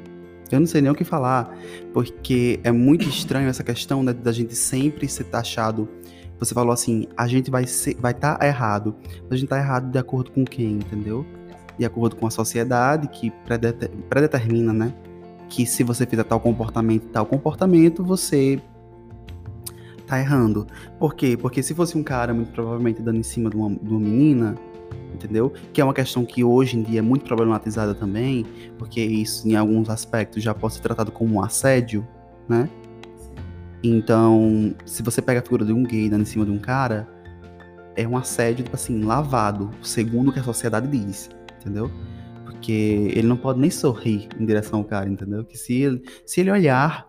eu 0.50 0.60
não 0.60 0.66
sei 0.66 0.80
nem 0.80 0.90
o 0.90 0.94
que 0.94 1.04
falar, 1.04 1.56
porque 1.92 2.60
é 2.64 2.72
muito 2.72 3.08
estranho 3.08 3.48
essa 3.48 3.62
questão 3.62 4.02
né, 4.02 4.12
da 4.12 4.32
gente 4.32 4.54
sempre 4.54 5.08
ser 5.08 5.24
taxado. 5.24 5.88
Você 6.38 6.54
falou 6.54 6.72
assim, 6.72 7.06
a 7.16 7.26
gente 7.26 7.50
vai 7.50 7.66
ser, 7.66 7.96
vai 7.96 8.12
estar 8.12 8.36
tá 8.36 8.46
errado. 8.46 8.94
A 9.30 9.36
gente 9.36 9.48
tá 9.48 9.58
errado 9.58 9.90
de 9.90 9.98
acordo 9.98 10.30
com 10.30 10.44
quem, 10.44 10.72
entendeu? 10.72 11.26
De 11.76 11.84
acordo 11.84 12.16
com 12.16 12.26
a 12.26 12.30
sociedade 12.30 13.08
que 13.08 13.32
predetermina, 14.08 14.72
né? 14.72 14.94
Que 15.48 15.66
se 15.66 15.82
você 15.82 16.06
fizer 16.06 16.24
tal 16.24 16.38
comportamento, 16.38 17.08
tal 17.08 17.26
comportamento, 17.26 18.04
você 18.04 18.60
tá 20.06 20.18
errando. 20.18 20.66
Por 20.98 21.14
quê? 21.14 21.36
Porque 21.36 21.62
se 21.62 21.74
fosse 21.74 21.96
um 21.96 22.02
cara, 22.02 22.32
muito 22.32 22.50
provavelmente, 22.52 23.02
dando 23.02 23.18
em 23.18 23.22
cima 23.22 23.50
de 23.50 23.56
uma, 23.56 23.70
de 23.70 23.90
uma 23.90 24.00
menina, 24.00 24.54
entendeu? 25.14 25.52
Que 25.72 25.80
é 25.80 25.84
uma 25.84 25.94
questão 25.94 26.24
que 26.24 26.42
hoje 26.44 26.76
em 26.76 26.82
dia 26.82 26.98
é 27.00 27.02
muito 27.02 27.24
problematizada 27.24 27.94
também, 27.94 28.46
porque 28.78 29.00
isso, 29.00 29.48
em 29.48 29.56
alguns 29.56 29.88
aspectos, 29.88 30.42
já 30.42 30.54
pode 30.54 30.74
ser 30.74 30.80
tratado 30.80 31.10
como 31.12 31.36
um 31.36 31.42
assédio, 31.42 32.06
né? 32.48 32.68
Então, 33.82 34.74
se 34.84 35.02
você 35.02 35.22
pega 35.22 35.40
a 35.40 35.42
figura 35.42 35.64
de 35.64 35.72
um 35.72 35.84
gay 35.84 36.08
dando 36.08 36.22
em 36.22 36.26
cima 36.26 36.44
de 36.44 36.50
um 36.50 36.58
cara, 36.58 37.08
é 37.96 38.06
um 38.06 38.16
assédio, 38.16 38.64
tipo 38.64 38.76
assim, 38.76 39.02
lavado, 39.02 39.70
segundo 39.82 40.28
o 40.28 40.32
que 40.32 40.40
a 40.40 40.44
sociedade 40.44 40.88
diz, 40.88 41.30
entendeu? 41.60 41.90
Porque 42.44 43.12
ele 43.14 43.26
não 43.26 43.36
pode 43.36 43.60
nem 43.60 43.70
sorrir 43.70 44.28
em 44.38 44.44
direção 44.44 44.80
ao 44.80 44.84
cara, 44.84 45.08
entendeu? 45.08 45.44
Que 45.44 45.56
se 45.56 45.74
ele, 45.74 46.02
se 46.26 46.40
ele 46.40 46.50
olhar 46.50 47.07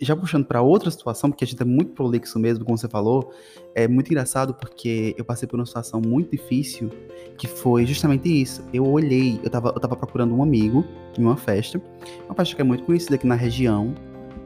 já 0.00 0.16
puxando 0.16 0.44
para 0.44 0.60
outra 0.60 0.90
situação, 0.90 1.30
porque 1.30 1.44
a 1.44 1.46
gente 1.46 1.60
é 1.62 1.64
muito 1.64 1.92
prolixo 1.92 2.38
mesmo, 2.38 2.64
como 2.64 2.76
você 2.76 2.88
falou, 2.88 3.32
é 3.74 3.86
muito 3.86 4.08
engraçado 4.08 4.54
porque 4.54 5.14
eu 5.16 5.24
passei 5.24 5.48
por 5.48 5.58
uma 5.58 5.66
situação 5.66 6.00
muito 6.00 6.30
difícil, 6.30 6.90
que 7.38 7.46
foi 7.46 7.86
justamente 7.86 8.28
isso. 8.28 8.64
Eu 8.72 8.86
olhei, 8.86 9.40
eu 9.42 9.50
tava, 9.50 9.68
eu 9.68 9.80
tava 9.80 9.96
procurando 9.96 10.34
um 10.34 10.42
amigo 10.42 10.84
em 11.18 11.22
uma 11.22 11.36
festa, 11.36 11.80
uma 12.26 12.34
festa 12.34 12.56
que 12.56 12.60
é 12.60 12.64
muito 12.64 12.84
conhecida 12.84 13.14
aqui 13.14 13.26
na 13.26 13.34
região, 13.34 13.94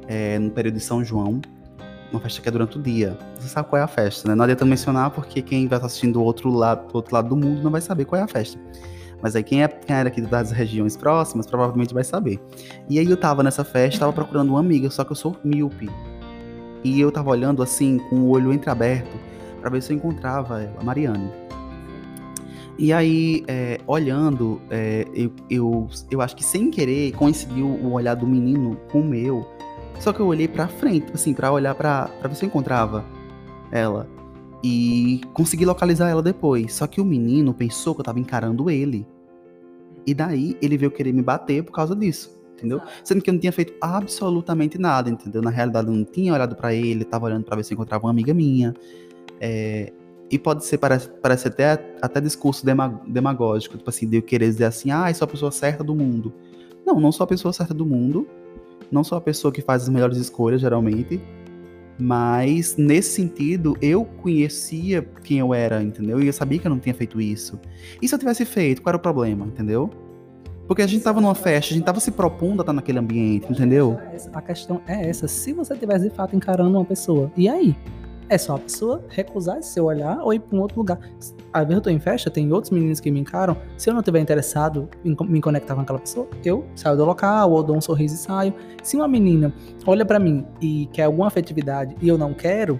é, 0.06 0.38
no 0.38 0.50
período 0.50 0.74
de 0.74 0.80
São 0.80 1.04
João, 1.04 1.40
uma 2.10 2.20
festa 2.20 2.40
que 2.40 2.48
é 2.48 2.52
durante 2.52 2.78
o 2.78 2.82
dia. 2.82 3.16
Você 3.38 3.48
sabe 3.48 3.68
qual 3.68 3.80
é 3.80 3.84
a 3.84 3.88
festa, 3.88 4.28
né? 4.28 4.34
Não 4.34 4.44
adianta 4.44 4.64
mencionar 4.64 5.10
porque 5.10 5.42
quem 5.42 5.66
vai 5.66 5.78
estar 5.78 5.86
assistindo 5.86 6.14
do 6.14 6.22
outro 6.22 6.50
lado, 6.50 6.88
do 6.88 6.96
outro 6.96 7.14
lado 7.14 7.28
do 7.28 7.36
mundo 7.36 7.62
não 7.62 7.70
vai 7.70 7.80
saber 7.80 8.04
qual 8.04 8.20
é 8.20 8.24
a 8.24 8.28
festa. 8.28 8.58
Mas 9.20 9.34
aí 9.34 9.42
quem, 9.42 9.62
é, 9.62 9.68
quem 9.68 9.96
era 9.96 10.08
aqui 10.08 10.20
das 10.20 10.50
regiões 10.50 10.96
próximas 10.96 11.46
provavelmente 11.46 11.92
vai 11.92 12.04
saber. 12.04 12.40
E 12.88 12.98
aí 12.98 13.10
eu 13.10 13.16
tava 13.16 13.42
nessa 13.42 13.64
festa, 13.64 14.00
tava 14.00 14.12
procurando 14.12 14.50
uma 14.50 14.60
amiga, 14.60 14.90
só 14.90 15.04
que 15.04 15.12
eu 15.12 15.16
sou 15.16 15.36
míope. 15.42 15.90
E 16.84 17.00
eu 17.00 17.10
tava 17.10 17.30
olhando 17.30 17.62
assim, 17.62 17.98
com 18.10 18.16
o 18.16 18.28
olho 18.30 18.52
entreaberto, 18.52 19.16
para 19.60 19.70
ver 19.70 19.82
se 19.82 19.92
eu 19.92 19.96
encontrava 19.96 20.62
ela, 20.62 20.82
Mariane. 20.82 21.30
E 22.78 22.92
aí, 22.92 23.42
é, 23.48 23.80
olhando, 23.88 24.60
é, 24.70 25.04
eu, 25.12 25.32
eu, 25.50 25.88
eu 26.08 26.20
acho 26.20 26.36
que 26.36 26.44
sem 26.44 26.70
querer 26.70 27.10
coincidiu 27.12 27.66
o 27.66 27.94
olhar 27.94 28.14
do 28.14 28.24
menino 28.24 28.76
com 28.92 29.00
o 29.00 29.04
meu. 29.04 29.44
Só 29.98 30.12
que 30.12 30.20
eu 30.20 30.26
olhei 30.26 30.46
pra 30.46 30.68
frente, 30.68 31.10
assim, 31.12 31.34
pra 31.34 31.50
olhar 31.50 31.74
pra, 31.74 32.08
pra 32.20 32.28
ver 32.28 32.36
se 32.36 32.44
eu 32.44 32.46
encontrava 32.46 33.04
ela 33.72 34.08
e 34.62 35.20
consegui 35.32 35.64
localizar 35.64 36.08
ela 36.08 36.22
depois. 36.22 36.74
Só 36.74 36.86
que 36.86 37.00
o 37.00 37.04
menino 37.04 37.54
pensou 37.54 37.94
que 37.94 38.00
eu 38.00 38.04
tava 38.04 38.18
encarando 38.18 38.70
ele. 38.70 39.06
E 40.06 40.14
daí 40.14 40.56
ele 40.62 40.76
veio 40.76 40.90
querer 40.90 41.12
me 41.12 41.22
bater 41.22 41.62
por 41.62 41.72
causa 41.72 41.94
disso, 41.94 42.34
entendeu? 42.54 42.80
Sendo 43.04 43.22
que 43.22 43.28
eu 43.28 43.34
não 43.34 43.40
tinha 43.40 43.52
feito 43.52 43.74
absolutamente 43.80 44.78
nada, 44.78 45.10
entendeu? 45.10 45.42
Na 45.42 45.50
realidade 45.50 45.88
eu 45.88 45.94
não 45.94 46.04
tinha 46.04 46.32
olhado 46.32 46.56
para 46.56 46.72
ele, 46.72 47.04
tava 47.04 47.26
olhando 47.26 47.44
para 47.44 47.56
ver 47.56 47.64
se 47.64 47.74
encontrava 47.74 48.06
uma 48.06 48.10
amiga 48.10 48.32
minha. 48.32 48.74
É... 49.40 49.92
E 50.30 50.38
pode 50.38 50.64
ser, 50.64 50.78
parece, 50.78 51.08
parece 51.08 51.48
até, 51.48 51.72
até 52.02 52.20
discurso 52.20 52.64
demagógico, 53.06 53.78
tipo 53.78 53.88
assim, 53.88 54.06
de 54.06 54.18
eu 54.18 54.22
querer 54.22 54.46
dizer 54.46 54.64
assim, 54.64 54.90
ah, 54.90 55.12
sou 55.14 55.24
a 55.24 55.28
pessoa 55.28 55.50
certa 55.50 55.82
do 55.82 55.94
mundo. 55.94 56.32
Não, 56.84 57.00
não 57.00 57.12
sou 57.12 57.24
a 57.24 57.26
pessoa 57.26 57.52
certa 57.52 57.72
do 57.72 57.86
mundo. 57.86 58.26
Não 58.90 59.04
sou 59.04 59.18
a 59.18 59.20
pessoa 59.20 59.52
que 59.52 59.60
faz 59.60 59.82
as 59.82 59.88
melhores 59.88 60.16
escolhas, 60.16 60.60
geralmente. 60.60 61.20
Mas, 61.98 62.76
nesse 62.76 63.10
sentido, 63.10 63.76
eu 63.82 64.04
conhecia 64.04 65.02
quem 65.24 65.38
eu 65.38 65.52
era, 65.52 65.82
entendeu? 65.82 66.20
E 66.20 66.26
eu 66.26 66.32
sabia 66.32 66.58
que 66.58 66.66
eu 66.66 66.70
não 66.70 66.78
tinha 66.78 66.94
feito 66.94 67.20
isso. 67.20 67.58
E 68.00 68.08
se 68.08 68.14
eu 68.14 68.18
tivesse 68.18 68.44
feito, 68.44 68.80
qual 68.80 68.92
era 68.92 68.96
o 68.96 69.00
problema, 69.00 69.46
entendeu? 69.46 69.90
Porque 70.68 70.82
a 70.82 70.86
gente 70.86 71.02
tava 71.02 71.20
numa 71.20 71.34
festa, 71.34 71.72
a 71.72 71.76
gente 71.76 71.84
tava 71.84 71.98
se 71.98 72.10
propondo 72.10 72.60
a 72.60 72.62
estar 72.62 72.72
naquele 72.74 72.98
ambiente, 72.98 73.50
entendeu? 73.50 73.98
A 74.32 74.42
questão 74.42 74.82
é 74.86 75.08
essa. 75.08 75.26
Se 75.26 75.52
você 75.52 75.74
tivesse 75.74 76.08
de 76.08 76.14
fato 76.14 76.36
encarando 76.36 76.76
uma 76.76 76.84
pessoa, 76.84 77.32
e 77.36 77.48
aí? 77.48 77.74
É 78.28 78.36
só 78.36 78.56
a 78.56 78.58
pessoa 78.58 79.02
recusar 79.08 79.58
esse 79.58 79.70
seu 79.70 79.86
olhar 79.86 80.18
ou 80.22 80.34
ir 80.34 80.40
para 80.40 80.56
um 80.56 80.60
outro 80.60 80.78
lugar. 80.78 80.98
Às 81.52 81.62
vezes 81.62 81.76
eu 81.76 81.80
tô 81.80 81.90
em 81.90 81.98
festa, 81.98 82.30
tem 82.30 82.52
outros 82.52 82.70
meninos 82.70 83.00
que 83.00 83.10
me 83.10 83.20
encaram. 83.20 83.56
Se 83.76 83.88
eu 83.88 83.94
não 83.94 84.02
tiver 84.02 84.20
interessado 84.20 84.88
em 85.04 85.16
me 85.26 85.40
conectar 85.40 85.74
com 85.74 85.80
aquela 85.80 85.98
pessoa, 85.98 86.28
eu 86.44 86.66
saio 86.74 86.96
do 86.96 87.04
local 87.04 87.50
ou 87.50 87.62
dou 87.62 87.76
um 87.76 87.80
sorriso 87.80 88.14
e 88.14 88.18
saio. 88.18 88.54
Se 88.82 88.96
uma 88.96 89.08
menina 89.08 89.52
olha 89.86 90.04
para 90.04 90.18
mim 90.18 90.44
e 90.60 90.86
quer 90.92 91.04
alguma 91.04 91.28
afetividade 91.28 91.96
e 92.02 92.08
eu 92.08 92.18
não 92.18 92.34
quero, 92.34 92.78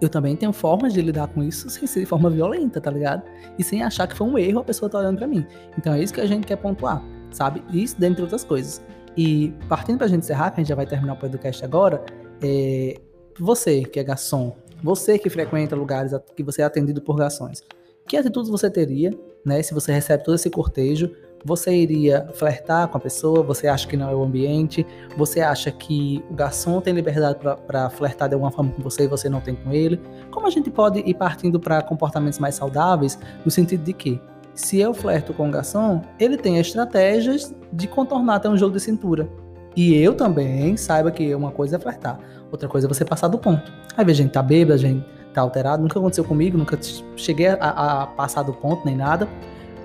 eu 0.00 0.08
também 0.08 0.34
tenho 0.34 0.52
formas 0.52 0.92
de 0.92 1.02
lidar 1.02 1.28
com 1.28 1.42
isso 1.42 1.68
sem 1.68 1.86
ser 1.86 2.00
de 2.00 2.06
forma 2.06 2.30
violenta, 2.30 2.80
tá 2.80 2.90
ligado? 2.90 3.22
E 3.58 3.62
sem 3.62 3.82
achar 3.82 4.06
que 4.06 4.16
foi 4.16 4.26
um 4.26 4.38
erro 4.38 4.60
a 4.60 4.64
pessoa 4.64 4.88
tá 4.88 4.98
olhando 4.98 5.18
para 5.18 5.26
mim. 5.26 5.46
Então 5.78 5.92
é 5.92 6.02
isso 6.02 6.12
que 6.12 6.20
a 6.20 6.26
gente 6.26 6.46
quer 6.46 6.56
pontuar, 6.56 7.02
sabe? 7.30 7.62
Isso 7.70 8.00
dentre 8.00 8.22
outras 8.22 8.44
coisas. 8.44 8.82
E 9.16 9.52
partindo 9.68 9.98
pra 9.98 10.06
gente 10.06 10.20
encerrar, 10.20 10.50
que 10.50 10.60
a 10.60 10.62
gente 10.62 10.68
já 10.68 10.74
vai 10.74 10.86
terminar 10.86 11.12
o 11.12 11.16
podcast 11.16 11.64
agora, 11.64 12.02
é... 12.42 13.00
você 13.38 13.82
que 13.82 13.98
é 13.98 14.04
garçom, 14.04 14.56
você 14.82 15.18
que 15.18 15.30
frequenta 15.30 15.74
lugares 15.74 16.12
que 16.36 16.42
você 16.42 16.62
é 16.62 16.64
atendido 16.64 17.00
por 17.00 17.16
garçons, 17.16 17.62
que 18.06 18.16
atitudes 18.16 18.50
você 18.50 18.70
teria, 18.70 19.18
né? 19.44 19.62
Se 19.62 19.72
você 19.72 19.92
recebe 19.92 20.22
todo 20.22 20.34
esse 20.34 20.50
cortejo, 20.50 21.10
você 21.44 21.74
iria 21.74 22.26
flertar 22.32 22.88
com 22.88 22.96
a 22.96 23.00
pessoa? 23.00 23.42
Você 23.42 23.68
acha 23.68 23.86
que 23.86 23.96
não 23.96 24.08
é 24.08 24.14
o 24.14 24.22
ambiente? 24.22 24.86
Você 25.16 25.40
acha 25.40 25.70
que 25.70 26.24
o 26.30 26.34
garçom 26.34 26.80
tem 26.80 26.94
liberdade 26.94 27.38
para 27.66 27.90
flertar 27.90 28.28
de 28.28 28.34
alguma 28.34 28.50
forma 28.50 28.72
com 28.72 28.82
você 28.82 29.04
e 29.04 29.08
você 29.08 29.28
não 29.28 29.40
tem 29.40 29.54
com 29.54 29.70
ele? 29.70 30.00
Como 30.30 30.46
a 30.46 30.50
gente 30.50 30.70
pode 30.70 31.00
ir 31.00 31.14
partindo 31.14 31.60
para 31.60 31.82
comportamentos 31.82 32.38
mais 32.38 32.54
saudáveis, 32.54 33.18
no 33.44 33.50
sentido 33.50 33.84
de 33.84 33.92
que, 33.92 34.18
se 34.54 34.80
eu 34.80 34.94
flerto 34.94 35.34
com 35.34 35.48
o 35.48 35.50
garçom, 35.50 36.00
ele 36.18 36.38
tem 36.38 36.58
estratégias 36.58 37.54
de 37.70 37.88
contornar 37.88 38.36
até 38.36 38.48
um 38.48 38.56
jogo 38.56 38.74
de 38.74 38.80
cintura. 38.80 39.28
E 39.76 39.94
eu 39.94 40.14
também 40.14 40.76
saiba 40.76 41.10
que 41.10 41.34
uma 41.34 41.50
coisa 41.50 41.76
é 41.76 41.78
flertar, 41.78 42.18
outra 42.50 42.68
coisa 42.68 42.86
é 42.86 42.88
você 42.88 43.04
passar 43.04 43.28
do 43.28 43.38
ponto. 43.38 43.72
Aí 43.96 44.04
a 44.08 44.12
gente 44.12 44.30
tá 44.30 44.42
bêbado, 44.42 44.74
a 44.74 44.76
gente 44.76 45.04
tá 45.32 45.40
alterado, 45.40 45.82
nunca 45.82 45.98
aconteceu 45.98 46.24
comigo, 46.24 46.56
nunca 46.56 46.78
cheguei 47.16 47.48
a, 47.48 48.02
a 48.02 48.06
passar 48.06 48.42
do 48.42 48.52
ponto 48.52 48.84
nem 48.86 48.96
nada, 48.96 49.28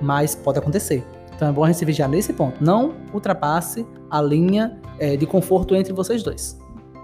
mas 0.02 0.36
pode 0.36 0.60
acontecer. 0.60 1.04
Então 1.36 1.48
é 1.48 1.52
bom 1.52 1.64
a 1.64 1.68
gente 1.68 1.78
se 1.78 1.86
vigiar 1.86 2.10
nesse 2.10 2.34
ponto. 2.34 2.64
Não 2.64 2.94
ultrapasse 3.14 3.86
a 4.12 4.22
linha 4.22 4.78
é, 5.00 5.16
de 5.16 5.26
conforto 5.26 5.76
entre 5.76 5.94
vocês 5.94 6.22
dois. 6.22 6.60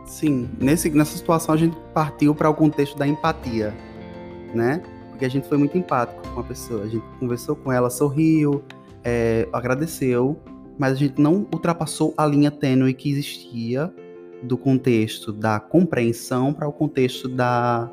Sim, 0.06 0.50
nesse, 0.60 0.90
nessa 0.92 1.18
situação 1.18 1.56
a 1.56 1.58
gente 1.58 1.76
partiu 1.94 2.36
para 2.36 2.50
o 2.50 2.54
contexto 2.54 2.98
da 2.98 3.08
empatia, 3.08 3.74
né? 4.54 4.84
Porque 5.10 5.26
a 5.26 5.30
gente 5.30 5.48
foi 5.48 5.58
muito 5.58 5.78
empático 5.78 6.22
com 6.34 6.42
a 6.42 6.44
pessoa. 6.44 6.84
A 6.84 6.88
gente 6.88 7.04
conversou 7.20 7.56
com 7.56 7.72
ela, 7.72 7.90
sorriu, 7.90 8.62
é, 9.04 9.48
agradeceu, 9.52 10.38
mas 10.78 10.94
a 10.94 10.96
gente 10.96 11.20
não 11.22 11.48
ultrapassou 11.54 12.14
a 12.18 12.26
linha 12.26 12.52
tênue 12.52 12.94
que 12.94 13.10
existia 13.10 13.94
do 14.44 14.58
contexto 14.58 15.32
da 15.32 15.60
compreensão 15.60 16.54
para 16.54 16.68
o 16.68 16.74
contexto 16.74 17.28
da 17.28 17.92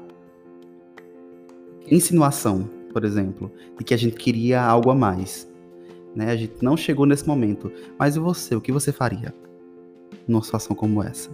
insinuação, 1.91 2.69
por 2.93 3.05
exemplo, 3.05 3.51
de 3.79 3.85
que 3.85 3.95
a 3.95 3.97
gente 3.97 4.17
queria 4.17 4.63
algo 4.63 4.91
a 4.91 4.95
mais. 4.95 5.51
Né? 6.15 6.31
A 6.31 6.37
gente 6.37 6.63
não 6.63 6.77
chegou 6.77 7.07
nesse 7.07 7.27
momento. 7.27 7.73
Mas 7.99 8.17
e 8.17 8.19
você? 8.19 8.55
O 8.55 8.61
que 8.61 8.73
você 8.73 8.93
faria 8.93 9.35
numa 10.27 10.43
situação 10.43 10.77
como 10.77 11.03
essa? 11.03 11.31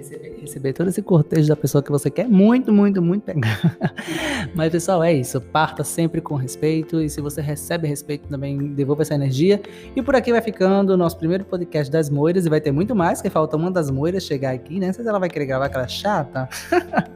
Receber, 0.00 0.38
receber 0.40 0.72
todo 0.72 0.88
esse 0.88 1.02
cortejo 1.02 1.48
da 1.48 1.54
pessoa 1.56 1.82
que 1.82 1.90
você 1.90 2.10
quer 2.10 2.26
muito, 2.26 2.72
muito, 2.72 3.02
muito 3.02 3.22
pegar. 3.22 3.60
Mas, 4.56 4.72
pessoal, 4.72 5.04
é 5.04 5.12
isso. 5.12 5.38
Parta 5.40 5.84
sempre 5.84 6.22
com 6.22 6.36
respeito. 6.36 7.02
E 7.02 7.10
se 7.10 7.20
você 7.20 7.42
recebe 7.42 7.86
respeito, 7.86 8.26
também 8.26 8.72
devolva 8.72 9.02
essa 9.02 9.14
energia. 9.14 9.60
E 9.94 10.02
por 10.02 10.16
aqui 10.16 10.32
vai 10.32 10.40
ficando 10.40 10.94
o 10.94 10.96
nosso 10.96 11.18
primeiro 11.18 11.44
podcast 11.44 11.92
das 11.92 12.08
moiras. 12.08 12.46
E 12.46 12.48
vai 12.48 12.62
ter 12.62 12.72
muito 12.72 12.96
mais, 12.96 13.20
que 13.20 13.28
falta 13.28 13.58
uma 13.58 13.70
das 13.70 13.90
moiras 13.90 14.24
chegar 14.24 14.54
aqui, 14.54 14.80
né? 14.80 14.86
Não 14.86 14.94
sei 14.94 15.04
se 15.04 15.10
ela 15.10 15.18
vai 15.18 15.28
querer 15.28 15.44
gravar 15.44 15.66
aquela 15.66 15.86
chata. 15.86 16.48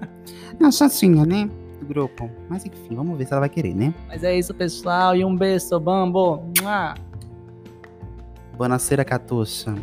Não, 0.61 0.71
chatinha, 0.71 1.25
né? 1.25 1.49
do 1.81 1.87
grupo. 1.87 2.31
Mas 2.49 2.67
enfim, 2.67 2.95
vamos 2.95 3.17
ver 3.17 3.27
se 3.27 3.33
ela 3.33 3.41
vai 3.41 3.49
querer, 3.49 3.75
né? 3.75 3.95
Mas 4.09 4.23
é 4.23 4.37
isso, 4.37 4.53
pessoal. 4.55 5.17
E 5.17 5.25
um 5.25 5.35
beijo, 5.35 5.81
Bambo. 5.81 6.43
Buonasera, 8.57 9.05
Catuxa. 9.05 9.75